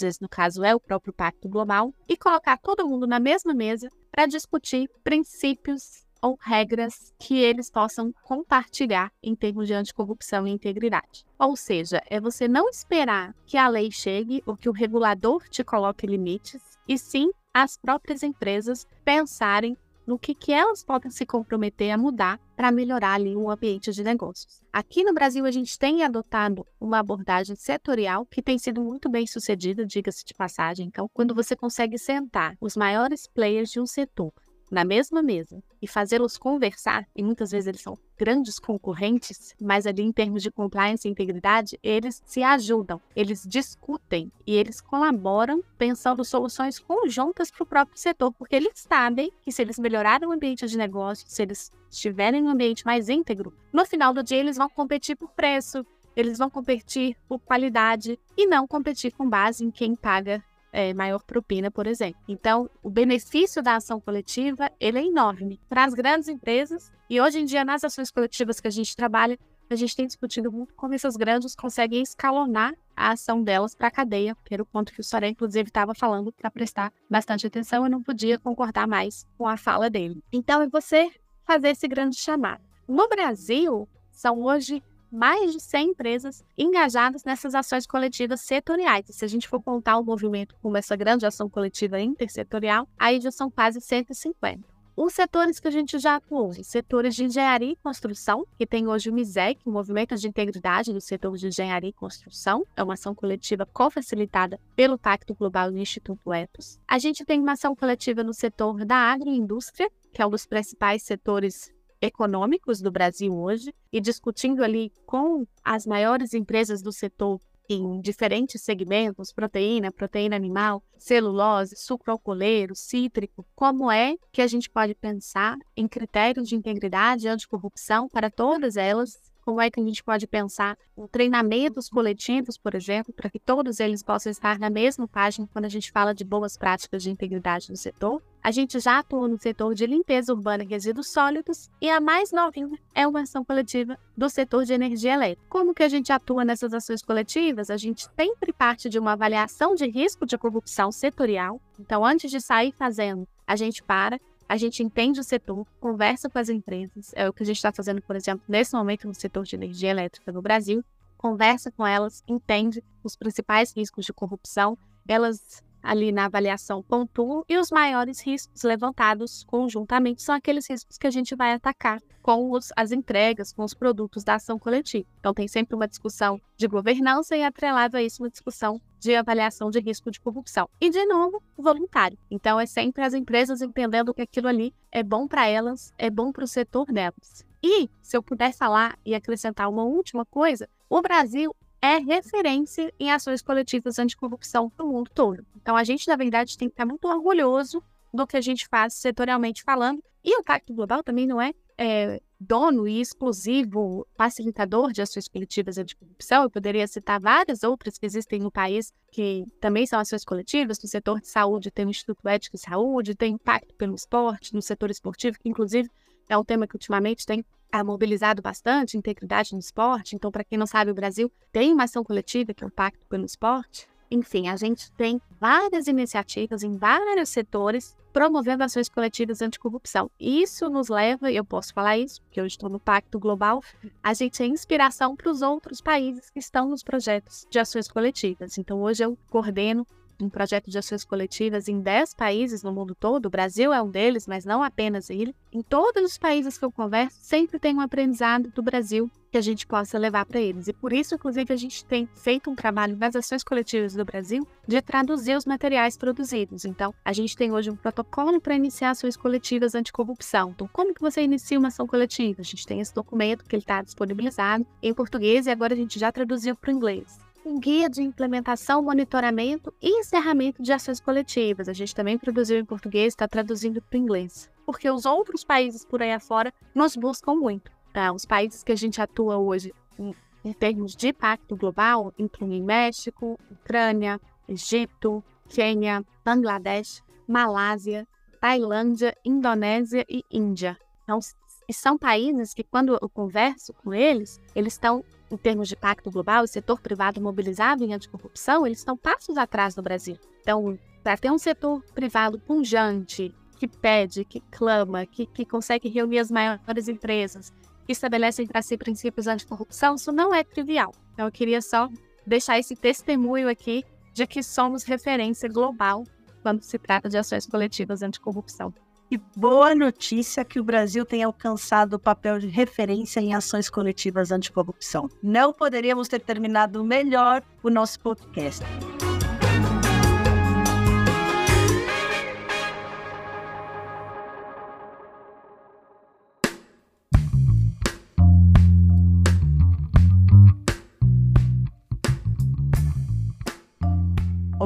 vezes, 0.00 0.20
no 0.20 0.28
caso, 0.28 0.64
é 0.64 0.74
o 0.74 0.80
próprio 0.80 1.12
Pacto 1.12 1.48
Global, 1.48 1.92
e 2.08 2.16
colocar 2.16 2.56
todo 2.56 2.88
mundo 2.88 3.06
na 3.06 3.20
mesma 3.20 3.52
mesa 3.52 3.90
para 4.10 4.26
discutir 4.26 4.88
princípios 5.02 6.03
ou 6.24 6.38
regras 6.40 7.12
que 7.18 7.36
eles 7.36 7.70
possam 7.70 8.10
compartilhar 8.22 9.12
em 9.22 9.34
termos 9.34 9.66
de 9.66 9.74
anticorrupção 9.74 10.46
e 10.46 10.50
integridade. 10.50 11.26
Ou 11.38 11.54
seja, 11.54 12.02
é 12.08 12.18
você 12.18 12.48
não 12.48 12.66
esperar 12.70 13.34
que 13.44 13.58
a 13.58 13.68
lei 13.68 13.90
chegue 13.90 14.42
ou 14.46 14.56
que 14.56 14.70
o 14.70 14.72
regulador 14.72 15.46
te 15.50 15.62
coloque 15.62 16.06
limites, 16.06 16.62
e 16.88 16.96
sim 16.96 17.30
as 17.52 17.76
próprias 17.76 18.22
empresas 18.22 18.86
pensarem 19.04 19.76
no 20.06 20.18
que, 20.18 20.34
que 20.34 20.50
elas 20.50 20.82
podem 20.82 21.10
se 21.10 21.26
comprometer 21.26 21.90
a 21.90 21.98
mudar 21.98 22.40
para 22.56 22.72
melhorar 22.72 23.14
ali 23.14 23.36
o 23.36 23.50
ambiente 23.50 23.92
de 23.92 24.02
negócios. 24.02 24.62
Aqui 24.72 25.04
no 25.04 25.12
Brasil, 25.12 25.44
a 25.44 25.50
gente 25.50 25.78
tem 25.78 26.04
adotado 26.04 26.66
uma 26.80 27.00
abordagem 27.00 27.54
setorial 27.54 28.24
que 28.24 28.42
tem 28.42 28.58
sido 28.58 28.82
muito 28.82 29.10
bem 29.10 29.26
sucedida, 29.26 29.84
diga-se 29.84 30.24
de 30.24 30.32
passagem. 30.32 30.86
Então, 30.86 31.08
quando 31.12 31.34
você 31.34 31.54
consegue 31.54 31.98
sentar 31.98 32.56
os 32.60 32.76
maiores 32.76 33.26
players 33.26 33.70
de 33.70 33.80
um 33.80 33.86
setor 33.86 34.32
na 34.70 34.84
mesma 34.84 35.22
mesa 35.22 35.62
e 35.80 35.86
fazê-los 35.86 36.36
conversar, 36.36 37.06
e 37.14 37.22
muitas 37.22 37.50
vezes 37.50 37.66
eles 37.66 37.80
são 37.80 37.98
grandes 38.16 38.58
concorrentes, 38.58 39.54
mas 39.60 39.86
ali 39.86 40.02
em 40.02 40.12
termos 40.12 40.42
de 40.42 40.50
compliance 40.50 41.06
e 41.06 41.10
integridade, 41.10 41.78
eles 41.82 42.22
se 42.24 42.42
ajudam, 42.42 43.00
eles 43.14 43.44
discutem 43.46 44.30
e 44.46 44.54
eles 44.54 44.80
colaboram 44.80 45.62
pensando 45.76 46.24
soluções 46.24 46.78
conjuntas 46.78 47.50
para 47.50 47.62
o 47.62 47.66
próprio 47.66 47.98
setor, 47.98 48.32
porque 48.32 48.56
eles 48.56 48.72
sabem 48.74 49.30
que 49.42 49.52
se 49.52 49.62
eles 49.62 49.78
melhorarem 49.78 50.28
o 50.28 50.32
ambiente 50.32 50.66
de 50.66 50.78
negócio, 50.78 51.26
se 51.28 51.42
eles 51.42 51.70
estiverem 51.90 52.40
em 52.40 52.44
um 52.44 52.50
ambiente 52.50 52.84
mais 52.84 53.08
íntegro, 53.08 53.52
no 53.72 53.84
final 53.84 54.14
do 54.14 54.22
dia 54.22 54.38
eles 54.38 54.56
vão 54.56 54.68
competir 54.68 55.16
por 55.16 55.30
preço, 55.30 55.84
eles 56.16 56.38
vão 56.38 56.48
competir 56.48 57.16
por 57.28 57.40
qualidade 57.40 58.18
e 58.36 58.46
não 58.46 58.66
competir 58.66 59.12
com 59.12 59.28
base 59.28 59.64
em 59.64 59.70
quem 59.70 59.94
paga 59.96 60.42
é, 60.74 60.92
maior 60.92 61.22
propina, 61.22 61.70
por 61.70 61.86
exemplo. 61.86 62.20
Então, 62.28 62.68
o 62.82 62.90
benefício 62.90 63.62
da 63.62 63.76
ação 63.76 64.00
coletiva 64.00 64.68
ele 64.80 64.98
é 64.98 65.04
enorme 65.04 65.60
para 65.68 65.84
as 65.84 65.94
grandes 65.94 66.28
empresas 66.28 66.92
e 67.08 67.20
hoje 67.20 67.38
em 67.38 67.44
dia 67.44 67.64
nas 67.64 67.84
ações 67.84 68.10
coletivas 68.10 68.58
que 68.58 68.66
a 68.66 68.70
gente 68.72 68.96
trabalha, 68.96 69.38
a 69.70 69.76
gente 69.76 69.94
tem 69.94 70.06
discutido 70.06 70.50
muito 70.52 70.74
como 70.74 70.92
essas 70.92 71.16
grandes 71.16 71.54
conseguem 71.54 72.02
escalonar 72.02 72.74
a 72.96 73.12
ação 73.12 73.42
delas 73.42 73.74
para 73.74 73.86
a 73.88 73.90
cadeia, 73.90 74.36
que 74.44 74.52
era 74.52 74.62
o 74.62 74.66
ponto 74.66 74.92
que 74.92 75.00
o 75.00 75.04
Soré, 75.04 75.28
inclusive, 75.28 75.68
estava 75.68 75.94
falando 75.94 76.32
para 76.32 76.50
prestar 76.50 76.92
bastante 77.08 77.46
atenção. 77.46 77.84
Eu 77.84 77.90
não 77.90 78.02
podia 78.02 78.38
concordar 78.38 78.86
mais 78.86 79.26
com 79.38 79.48
a 79.48 79.56
fala 79.56 79.88
dele. 79.88 80.22
Então, 80.32 80.60
é 80.60 80.68
você 80.68 81.10
fazer 81.44 81.70
esse 81.70 81.88
grande 81.88 82.16
chamado. 82.16 82.62
No 82.86 83.08
Brasil, 83.08 83.88
são 84.10 84.42
hoje 84.42 84.82
mais 85.14 85.52
de 85.52 85.60
100 85.60 85.90
empresas 85.90 86.44
engajadas 86.58 87.24
nessas 87.24 87.54
ações 87.54 87.86
coletivas 87.86 88.40
setoriais. 88.40 89.08
E 89.08 89.12
se 89.12 89.24
a 89.24 89.28
gente 89.28 89.48
for 89.48 89.62
contar 89.62 89.96
o 89.96 90.04
movimento 90.04 90.56
como 90.60 90.76
essa 90.76 90.96
grande 90.96 91.24
ação 91.24 91.48
coletiva 91.48 92.00
intersetorial, 92.00 92.88
aí 92.98 93.20
já 93.20 93.30
são 93.30 93.48
quase 93.48 93.80
150. 93.80 94.74
Os 94.96 95.12
setores 95.12 95.58
que 95.58 95.66
a 95.66 95.72
gente 95.72 95.98
já 95.98 96.16
atuou, 96.16 96.50
os 96.50 96.66
setores 96.68 97.16
de 97.16 97.24
engenharia 97.24 97.72
e 97.72 97.76
construção, 97.76 98.46
que 98.56 98.64
tem 98.64 98.86
hoje 98.86 99.10
o 99.10 99.12
MISEC, 99.12 99.60
o 99.64 99.70
Movimento 99.72 100.14
de 100.14 100.28
Integridade 100.28 100.92
do 100.92 101.00
Setor 101.00 101.36
de 101.36 101.48
Engenharia 101.48 101.90
e 101.90 101.92
Construção, 101.92 102.64
é 102.76 102.82
uma 102.82 102.94
ação 102.94 103.12
coletiva 103.12 103.66
co-facilitada 103.66 104.60
pelo 104.76 104.96
Pacto 104.96 105.34
Global 105.34 105.72
do 105.72 105.78
Instituto 105.78 106.32
Etos. 106.32 106.78
A 106.86 106.98
gente 107.00 107.24
tem 107.24 107.40
uma 107.40 107.52
ação 107.52 107.74
coletiva 107.74 108.22
no 108.22 108.32
setor 108.32 108.84
da 108.84 108.96
agroindústria, 108.96 109.90
que 110.12 110.22
é 110.22 110.26
um 110.26 110.30
dos 110.30 110.46
principais 110.46 111.02
setores 111.02 111.74
econômicos 112.04 112.80
do 112.80 112.90
Brasil 112.90 113.34
hoje, 113.34 113.74
e 113.92 114.00
discutindo 114.00 114.62
ali 114.62 114.92
com 115.06 115.46
as 115.64 115.86
maiores 115.86 116.34
empresas 116.34 116.82
do 116.82 116.92
setor 116.92 117.40
em 117.68 118.00
diferentes 118.00 118.60
segmentos, 118.62 119.32
proteína, 119.32 119.90
proteína 119.90 120.36
animal, 120.36 120.82
celulose, 120.98 121.76
sucro 121.76 122.12
alcooleiro, 122.12 122.74
cítrico, 122.74 123.46
como 123.54 123.90
é 123.90 124.16
que 124.30 124.42
a 124.42 124.46
gente 124.46 124.68
pode 124.68 124.94
pensar 124.94 125.56
em 125.76 125.88
critérios 125.88 126.48
de 126.48 126.56
integridade 126.56 127.26
e 127.26 127.28
anticorrupção 127.28 128.08
para 128.08 128.30
todas 128.30 128.76
elas 128.76 129.18
como 129.44 129.60
é 129.60 129.70
que 129.70 129.78
a 129.78 129.84
gente 129.84 130.02
pode 130.02 130.26
pensar 130.26 130.76
em 130.96 131.06
treinamentos 131.06 131.88
coletivos, 131.90 132.56
por 132.56 132.74
exemplo, 132.74 133.12
para 133.12 133.28
que 133.28 133.38
todos 133.38 133.78
eles 133.78 134.02
possam 134.02 134.32
estar 134.32 134.58
na 134.58 134.70
mesma 134.70 135.06
página 135.06 135.46
quando 135.52 135.66
a 135.66 135.68
gente 135.68 135.92
fala 135.92 136.14
de 136.14 136.24
boas 136.24 136.56
práticas 136.56 137.02
de 137.02 137.10
integridade 137.10 137.70
no 137.70 137.76
setor. 137.76 138.22
A 138.44 138.50
gente 138.50 138.78
já 138.78 138.98
atua 138.98 139.26
no 139.26 139.40
setor 139.40 139.74
de 139.74 139.86
limpeza 139.86 140.30
urbana 140.30 140.64
e 140.64 140.66
resíduos 140.66 141.10
sólidos 141.10 141.70
e 141.80 141.88
a 141.88 141.98
mais 141.98 142.30
novinha 142.30 142.78
é 142.94 143.06
uma 143.06 143.22
ação 143.22 143.42
coletiva 143.42 143.98
do 144.14 144.28
setor 144.28 144.66
de 144.66 144.74
energia 144.74 145.14
elétrica. 145.14 145.48
Como 145.48 145.72
que 145.72 145.82
a 145.82 145.88
gente 145.88 146.12
atua 146.12 146.44
nessas 146.44 146.74
ações 146.74 147.00
coletivas? 147.00 147.70
A 147.70 147.78
gente 147.78 148.06
sempre 148.14 148.52
parte 148.52 148.90
de 148.90 148.98
uma 148.98 149.12
avaliação 149.12 149.74
de 149.74 149.86
risco 149.86 150.26
de 150.26 150.36
corrupção 150.36 150.92
setorial. 150.92 151.58
Então, 151.80 152.04
antes 152.04 152.30
de 152.30 152.38
sair 152.38 152.70
fazendo, 152.72 153.26
a 153.46 153.56
gente 153.56 153.82
para 153.82 154.20
a 154.46 154.58
gente 154.58 154.82
entende 154.82 155.18
o 155.18 155.24
setor, 155.24 155.66
conversa 155.80 156.28
com 156.28 156.38
as 156.38 156.50
empresas, 156.50 157.12
é 157.14 157.26
o 157.26 157.32
que 157.32 157.42
a 157.42 157.46
gente 157.46 157.56
está 157.56 157.72
fazendo, 157.72 158.02
por 158.02 158.14
exemplo, 158.14 158.44
nesse 158.46 158.74
momento 158.74 159.08
no 159.08 159.14
setor 159.14 159.44
de 159.44 159.56
energia 159.56 159.88
elétrica 159.88 160.30
no 160.30 160.42
Brasil, 160.42 160.84
conversa 161.16 161.72
com 161.72 161.86
elas, 161.86 162.22
entende 162.28 162.84
os 163.02 163.16
principais 163.16 163.72
riscos 163.74 164.04
de 164.04 164.12
corrupção, 164.12 164.76
elas 165.08 165.62
ali 165.84 166.10
na 166.10 166.24
avaliação 166.24 166.82
pontuam 166.82 167.44
e 167.48 167.58
os 167.58 167.70
maiores 167.70 168.20
riscos 168.20 168.62
levantados 168.62 169.44
conjuntamente 169.44 170.22
são 170.22 170.34
aqueles 170.34 170.68
riscos 170.68 170.96
que 170.96 171.06
a 171.06 171.10
gente 171.10 171.36
vai 171.36 171.52
atacar 171.52 172.00
com 172.22 172.50
os, 172.50 172.72
as 172.74 172.90
entregas, 172.90 173.52
com 173.52 173.62
os 173.62 173.74
produtos 173.74 174.24
da 174.24 174.36
ação 174.36 174.58
coletiva. 174.58 175.06
Então 175.20 175.34
tem 175.34 175.46
sempre 175.46 175.76
uma 175.76 175.86
discussão 175.86 176.40
de 176.56 176.66
governança 176.66 177.36
e 177.36 177.44
atrelado 177.44 177.98
a 177.98 178.02
isso 178.02 178.22
uma 178.22 178.30
discussão 178.30 178.80
de 178.98 179.14
avaliação 179.14 179.70
de 179.70 179.78
risco 179.78 180.10
de 180.10 180.18
corrupção. 180.18 180.66
E 180.80 180.88
de 180.88 181.04
novo, 181.04 181.42
voluntário. 181.54 182.16
Então 182.30 182.58
é 182.58 182.64
sempre 182.64 183.04
as 183.04 183.12
empresas 183.12 183.60
entendendo 183.60 184.14
que 184.14 184.22
aquilo 184.22 184.48
ali 184.48 184.74
é 184.90 185.02
bom 185.02 185.28
para 185.28 185.46
elas, 185.46 185.92
é 185.98 186.08
bom 186.08 186.32
para 186.32 186.44
o 186.44 186.48
setor 186.48 186.86
delas. 186.86 187.44
E 187.62 187.90
se 188.00 188.16
eu 188.16 188.22
puder 188.22 188.54
falar 188.54 188.98
e 189.04 189.14
acrescentar 189.14 189.68
uma 189.68 189.84
última 189.84 190.24
coisa, 190.24 190.68
o 190.88 191.02
Brasil 191.02 191.54
é 191.84 191.98
referência 191.98 192.90
em 192.98 193.10
ações 193.10 193.42
coletivas 193.42 193.98
anticorrupção 193.98 194.72
no 194.78 194.86
mundo 194.86 195.10
todo. 195.14 195.44
Então, 195.54 195.76
a 195.76 195.84
gente, 195.84 196.08
na 196.08 196.16
verdade, 196.16 196.56
tem 196.56 196.68
que 196.68 196.72
estar 196.72 196.86
muito 196.86 197.06
orgulhoso 197.06 197.82
do 198.12 198.26
que 198.26 198.38
a 198.38 198.40
gente 198.40 198.66
faz 198.68 198.94
setorialmente 198.94 199.62
falando. 199.62 200.02
E 200.24 200.34
o 200.38 200.42
Pacto 200.42 200.72
Global 200.72 201.02
também 201.02 201.26
não 201.26 201.38
é, 201.38 201.52
é 201.76 202.22
dono 202.40 202.88
e 202.88 203.02
exclusivo 203.02 204.06
facilitador 204.16 204.92
de 204.92 205.02
ações 205.02 205.28
coletivas 205.28 205.76
anticorrupção. 205.76 206.44
Eu 206.44 206.50
poderia 206.50 206.86
citar 206.86 207.20
várias 207.20 207.62
outras 207.62 207.98
que 207.98 208.06
existem 208.06 208.40
no 208.40 208.50
país 208.50 208.90
que 209.12 209.44
também 209.60 209.86
são 209.86 210.00
ações 210.00 210.24
coletivas. 210.24 210.78
No 210.82 210.88
setor 210.88 211.20
de 211.20 211.28
saúde 211.28 211.70
tem 211.70 211.84
o 211.84 211.90
Instituto 211.90 212.26
Ético 212.26 212.56
e 212.56 212.58
Saúde, 212.58 213.14
tem 213.14 213.36
Pacto 213.36 213.74
pelo 213.74 213.94
Esporte, 213.94 214.54
no 214.54 214.62
setor 214.62 214.90
esportivo, 214.90 215.38
que 215.38 215.50
inclusive 215.50 215.90
é 216.28 216.36
um 216.36 216.44
tema 216.44 216.66
que 216.66 216.74
ultimamente 216.74 217.26
tem 217.26 217.44
mobilizado 217.84 218.40
bastante, 218.40 218.96
integridade 218.96 219.52
no 219.52 219.58
esporte. 219.58 220.14
Então, 220.14 220.30
para 220.30 220.44
quem 220.44 220.56
não 220.56 220.66
sabe, 220.66 220.92
o 220.92 220.94
Brasil 220.94 221.32
tem 221.50 221.72
uma 221.72 221.84
ação 221.84 222.04
coletiva, 222.04 222.54
que 222.54 222.62
é 222.62 222.66
o 222.66 222.70
Pacto 222.70 223.04
pelo 223.08 223.24
Esporte. 223.24 223.88
Enfim, 224.10 224.48
a 224.48 224.54
gente 224.54 224.92
tem 224.92 225.20
várias 225.40 225.88
iniciativas 225.88 226.62
em 226.62 226.76
vários 226.76 227.30
setores 227.30 227.96
promovendo 228.12 228.62
ações 228.62 228.88
coletivas 228.88 229.42
anticorrupção. 229.42 230.08
Isso 230.20 230.68
nos 230.68 230.88
leva, 230.88 231.32
e 231.32 231.36
eu 231.36 231.44
posso 231.44 231.74
falar 231.74 231.98
isso, 231.98 232.22
porque 232.22 232.40
eu 232.40 232.46
estou 232.46 232.70
no 232.70 232.78
Pacto 232.78 233.18
Global, 233.18 233.60
a 234.00 234.14
gente 234.14 234.40
é 234.40 234.46
inspiração 234.46 235.16
para 235.16 235.32
os 235.32 235.42
outros 235.42 235.80
países 235.80 236.30
que 236.30 236.38
estão 236.38 236.68
nos 236.68 236.84
projetos 236.84 237.44
de 237.50 237.58
ações 237.58 237.88
coletivas. 237.88 238.56
Então, 238.56 238.82
hoje 238.82 239.04
eu 239.04 239.18
coordeno 239.30 239.84
um 240.20 240.28
projeto 240.28 240.70
de 240.70 240.78
ações 240.78 241.04
coletivas 241.04 241.68
em 241.68 241.80
10 241.80 242.14
países 242.14 242.62
no 242.62 242.72
mundo 242.72 242.94
todo. 242.94 243.26
O 243.26 243.30
Brasil 243.30 243.72
é 243.72 243.82
um 243.82 243.90
deles, 243.90 244.26
mas 244.26 244.44
não 244.44 244.62
apenas 244.62 245.10
ele. 245.10 245.34
Em 245.52 245.62
todos 245.62 246.02
os 246.02 246.18
países 246.18 246.58
que 246.58 246.64
eu 246.64 246.72
converso, 246.72 247.18
sempre 247.20 247.58
tem 247.58 247.74
um 247.74 247.80
aprendizado 247.80 248.50
do 248.50 248.62
Brasil 248.62 249.10
que 249.34 249.38
a 249.38 249.40
gente 249.40 249.66
possa 249.66 249.98
levar 249.98 250.24
para 250.26 250.40
eles. 250.40 250.68
E 250.68 250.72
por 250.72 250.92
isso, 250.92 251.16
inclusive, 251.16 251.52
a 251.52 251.56
gente 251.56 251.84
tem 251.84 252.08
feito 252.14 252.48
um 252.48 252.54
trabalho 252.54 252.96
nas 252.96 253.16
ações 253.16 253.42
coletivas 253.42 253.92
do 253.92 254.04
Brasil 254.04 254.46
de 254.64 254.80
traduzir 254.80 255.36
os 255.36 255.44
materiais 255.44 255.96
produzidos. 255.96 256.64
Então, 256.64 256.94
a 257.04 257.12
gente 257.12 257.36
tem 257.36 257.50
hoje 257.50 257.68
um 257.68 257.74
protocolo 257.74 258.40
para 258.40 258.54
iniciar 258.54 258.90
ações 258.90 259.16
coletivas 259.16 259.74
anticorrupção. 259.74 260.50
Então, 260.50 260.68
como 260.72 260.94
que 260.94 261.00
você 261.00 261.22
inicia 261.22 261.58
uma 261.58 261.66
ação 261.66 261.84
coletiva? 261.84 262.42
A 262.42 262.44
gente 262.44 262.64
tem 262.64 262.78
esse 262.78 262.94
documento 262.94 263.44
que 263.44 263.56
ele 263.56 263.62
está 263.64 263.82
disponibilizado 263.82 264.64
em 264.80 264.94
português 264.94 265.46
e 265.46 265.50
agora 265.50 265.74
a 265.74 265.76
gente 265.76 265.98
já 265.98 266.12
traduziu 266.12 266.54
para 266.54 266.70
o 266.70 266.72
inglês 266.72 267.23
um 267.44 267.58
guia 267.58 267.90
de 267.90 268.02
implementação, 268.02 268.82
monitoramento 268.82 269.72
e 269.80 270.00
encerramento 270.00 270.62
de 270.62 270.72
ações 270.72 270.98
coletivas. 270.98 271.68
A 271.68 271.72
gente 271.72 271.94
também 271.94 272.16
produziu 272.16 272.58
em 272.58 272.64
português, 272.64 273.12
está 273.12 273.28
traduzindo 273.28 273.82
para 273.82 273.96
o 273.96 274.00
inglês. 274.00 274.50
Porque 274.64 274.90
os 274.90 275.04
outros 275.04 275.44
países 275.44 275.84
por 275.84 276.02
aí 276.02 276.12
afora 276.12 276.52
nos 276.74 276.96
buscam 276.96 277.34
muito. 277.34 277.70
Tá? 277.92 278.12
Os 278.12 278.24
países 278.24 278.62
que 278.62 278.72
a 278.72 278.76
gente 278.76 279.00
atua 279.00 279.36
hoje 279.36 279.72
em, 279.98 280.14
em 280.44 280.52
termos 280.52 280.96
de 280.96 281.12
pacto 281.12 281.54
global 281.54 282.12
incluem 282.18 282.62
México, 282.62 283.38
Ucrânia, 283.50 284.20
Egito, 284.48 285.22
Quênia, 285.48 286.04
Bangladesh, 286.24 287.02
Malásia, 287.28 288.08
Tailândia, 288.40 289.16
Indonésia 289.24 290.04
e 290.08 290.24
Índia. 290.30 290.78
Então, 291.02 291.20
e 291.68 291.72
são 291.72 291.96
países 291.96 292.52
que, 292.52 292.62
quando 292.62 292.98
eu 293.00 293.08
converso 293.08 293.72
com 293.72 293.94
eles, 293.94 294.40
eles 294.54 294.74
estão 294.74 295.02
em 295.30 295.36
termos 295.36 295.68
de 295.68 295.76
pacto 295.76 296.10
global, 296.10 296.44
o 296.44 296.48
setor 296.48 296.80
privado 296.80 297.20
mobilizado 297.20 297.84
em 297.84 297.94
anticorrupção, 297.94 298.66
eles 298.66 298.78
estão 298.78 298.96
passos 298.96 299.36
atrás 299.36 299.74
do 299.74 299.82
Brasil. 299.82 300.18
Então, 300.40 300.78
para 301.02 301.16
ter 301.16 301.30
um 301.30 301.38
setor 301.38 301.82
privado 301.94 302.38
punjante, 302.38 303.34
que 303.58 303.68
pede, 303.68 304.24
que 304.24 304.40
clama, 304.50 305.06
que, 305.06 305.26
que 305.26 305.44
consegue 305.44 305.88
reunir 305.88 306.18
as 306.18 306.30
maiores 306.30 306.88
empresas, 306.88 307.52
que 307.86 307.92
estabelecem 307.92 308.46
para 308.46 308.62
si 308.62 308.76
princípios 308.76 309.26
anticorrupção, 309.26 309.94
isso 309.94 310.12
não 310.12 310.34
é 310.34 310.42
trivial. 310.44 310.92
Então, 311.12 311.26
eu 311.26 311.32
queria 311.32 311.60
só 311.60 311.88
deixar 312.26 312.58
esse 312.58 312.74
testemunho 312.74 313.48
aqui 313.48 313.84
de 314.12 314.26
que 314.26 314.42
somos 314.42 314.84
referência 314.84 315.48
global 315.48 316.04
quando 316.42 316.62
se 316.62 316.78
trata 316.78 317.08
de 317.08 317.16
ações 317.16 317.46
coletivas 317.46 318.02
anticorrupção. 318.02 318.72
Que 319.14 319.20
boa 319.36 319.76
notícia 319.76 320.44
que 320.44 320.58
o 320.58 320.64
Brasil 320.64 321.06
tem 321.06 321.22
alcançado 321.22 321.94
o 321.94 321.98
papel 322.00 322.40
de 322.40 322.48
referência 322.48 323.20
em 323.20 323.32
ações 323.32 323.70
coletivas 323.70 324.32
anticorrupção. 324.32 325.08
Não 325.22 325.52
poderíamos 325.52 326.08
ter 326.08 326.18
terminado 326.18 326.82
melhor 326.82 327.40
o 327.62 327.70
nosso 327.70 328.00
podcast. 328.00 328.64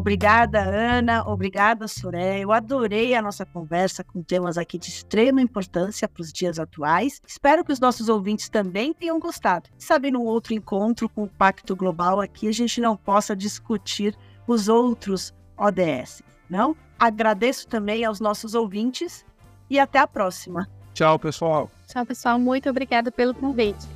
Obrigada, 0.08 0.60
Ana. 0.60 1.22
Obrigada, 1.28 1.86
Soré. 1.86 2.40
Eu 2.40 2.50
adorei 2.50 3.14
a 3.14 3.20
nossa 3.20 3.44
conversa 3.44 4.02
com 4.02 4.22
temas 4.22 4.56
aqui 4.56 4.78
de 4.78 4.88
extrema 4.88 5.42
importância 5.42 6.08
para 6.08 6.22
os 6.22 6.32
dias 6.32 6.58
atuais. 6.58 7.20
Espero 7.26 7.62
que 7.62 7.70
os 7.70 7.78
nossos 7.78 8.08
ouvintes 8.08 8.48
também 8.48 8.94
tenham 8.94 9.20
gostado. 9.20 9.68
Sabe, 9.76 10.10
num 10.10 10.22
outro 10.22 10.54
encontro 10.54 11.10
com 11.10 11.24
o 11.24 11.28
Pacto 11.28 11.76
Global 11.76 12.22
aqui, 12.22 12.48
a 12.48 12.52
gente 12.52 12.80
não 12.80 12.96
possa 12.96 13.36
discutir 13.36 14.16
os 14.46 14.66
outros 14.66 15.34
ODS, 15.58 16.22
não? 16.48 16.74
Agradeço 16.98 17.68
também 17.68 18.02
aos 18.02 18.18
nossos 18.18 18.54
ouvintes 18.54 19.26
e 19.68 19.78
até 19.78 19.98
a 19.98 20.06
próxima. 20.06 20.66
Tchau, 20.94 21.18
pessoal. 21.18 21.70
Tchau, 21.86 22.06
pessoal. 22.06 22.38
Muito 22.38 22.70
obrigada 22.70 23.12
pelo 23.12 23.34
convite. 23.34 23.86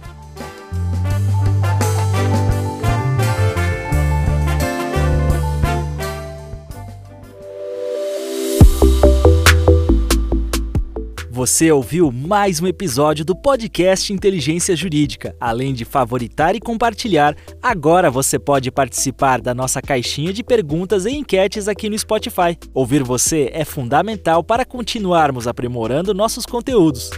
Você 11.43 11.73
ouviu 11.73 12.13
mais 12.13 12.61
um 12.61 12.69
episódio 12.69 13.25
do 13.25 13.35
podcast 13.35 14.13
Inteligência 14.13 14.77
Jurídica. 14.77 15.35
Além 15.41 15.75
de 15.75 15.85
favoritar 15.85 16.55
e 16.55 16.61
compartilhar, 16.61 17.37
agora 17.61 18.09
você 18.13 18.39
pode 18.39 18.71
participar 18.71 19.41
da 19.41 19.53
nossa 19.53 19.83
caixinha 19.83 20.33
de 20.33 20.45
perguntas 20.45 21.05
e 21.05 21.11
enquetes 21.11 21.67
aqui 21.67 21.91
no 21.91 21.99
Spotify. 21.99 22.57
Ouvir 22.73 23.03
você 23.03 23.51
é 23.53 23.65
fundamental 23.65 24.45
para 24.45 24.65
continuarmos 24.65 25.49
aprimorando 25.49 26.15
nossos 26.15 26.47
conteúdos. 26.47 27.11